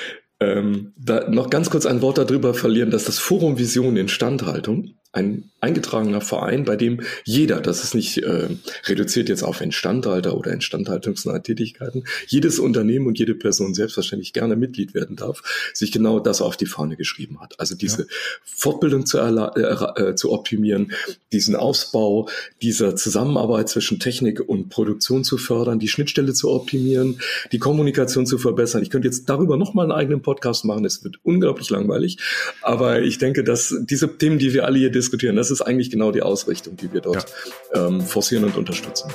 ähm, 0.40 0.92
noch 1.29 1.51
ganz 1.51 1.71
kurz 1.71 1.87
ein 1.87 2.03
Wort 2.03 2.18
darüber 2.18 2.53
verlieren, 2.53 2.90
dass 2.90 3.05
das 3.05 3.21
Forum 3.21 3.61
Vision 3.61 3.97
Instandhaltung 3.97 4.97
ein 5.12 5.51
eingetragener 5.61 6.20
Verein, 6.20 6.64
bei 6.64 6.75
dem 6.75 7.03
jeder, 7.25 7.61
das 7.61 7.85
ist 7.85 7.94
nicht 7.94 8.18
äh, 8.18 8.48
reduziert 8.87 9.29
jetzt 9.29 9.44
auf 9.44 9.61
Instandhalter 9.61 10.37
oder 10.37 10.53
instandhaltungsnahe 10.53 11.42
Tätigkeiten, 11.42 12.05
jedes 12.27 12.59
Unternehmen 12.59 13.07
und 13.07 13.18
jede 13.18 13.35
Person 13.35 13.75
selbstverständlich 13.75 14.33
gerne 14.33 14.57
Mitglied 14.57 14.94
werden 14.94 15.16
darf, 15.16 15.42
sich 15.75 15.92
genau 15.92 16.18
das 16.18 16.40
auf 16.40 16.57
die 16.57 16.66
Fahne 16.66 16.96
geschrieben 16.96 17.40
hat. 17.40 17.61
Also 17.61 17.77
diese 17.77 18.03
ja. 18.03 18.09
Fortbildung 18.42 19.07
zu, 19.07 19.18
äh, 19.18 20.11
äh, 20.11 20.14
zu 20.14 20.33
optimieren, 20.33 20.92
diesen 21.31 21.55
Ausbau 21.57 22.29
dieser 22.62 22.96
Zusammenarbeit 22.96 23.68
zwischen 23.68 24.01
Technik 24.01 24.40
und 24.40 24.70
Produktion 24.70 25.25
zu 25.25 25.37
fördern, 25.37 25.79
die 25.79 25.88
Schnittstelle 25.88 26.33
zu 26.33 26.51
optimieren, 26.51 27.20
die 27.53 27.59
Kommunikation 27.59 28.27
zu 28.27 28.38
verbessern. 28.38 28.83
Ich 28.83 28.90
könnte 28.90 29.09
jetzt 29.09 29.29
darüber 29.29 29.57
nochmal 29.59 29.85
einen 29.85 29.92
eigenen 29.92 30.22
Podcast 30.22 30.64
machen, 30.64 30.85
es 30.87 31.05
wird 31.05 31.20
unglaublich 31.22 31.70
langweilig, 31.70 32.18
aber 32.62 33.03
ich 33.03 33.18
denke, 33.18 33.44
dass 33.44 33.77
diese 33.83 34.16
Themen, 34.16 34.38
die 34.38 34.55
wir 34.55 34.64
alle 34.64 34.79
hier 34.79 34.90
diskutieren. 35.03 35.37
Das 35.37 35.51
ist 35.51 35.61
eigentlich 35.61 35.91
genau 35.91 36.12
die 36.12 36.23
Ausrichtung, 36.23 36.77
die 36.77 36.93
wir 36.93 37.01
dort 37.01 37.27
ja. 37.75 37.87
ähm, 37.87 38.01
forcieren 38.01 38.45
und 38.45 38.57
unterstützen. 38.57 39.11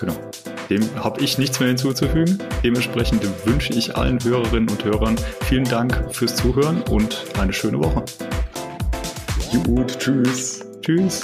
Genau. 0.00 0.14
Dem 0.70 0.82
habe 1.02 1.20
ich 1.22 1.38
nichts 1.38 1.58
mehr 1.60 1.68
hinzuzufügen. 1.68 2.38
Dementsprechend 2.62 3.26
wünsche 3.44 3.72
ich 3.72 3.96
allen 3.96 4.22
Hörerinnen 4.22 4.68
und 4.68 4.84
Hörern 4.84 5.16
vielen 5.44 5.64
Dank 5.64 6.14
fürs 6.14 6.36
Zuhören 6.36 6.82
und 6.82 7.24
eine 7.38 7.52
schöne 7.52 7.78
Woche. 7.78 8.04
Gut, 9.64 9.98
tschüss. 9.98 10.60
Tschüss. 10.82 11.22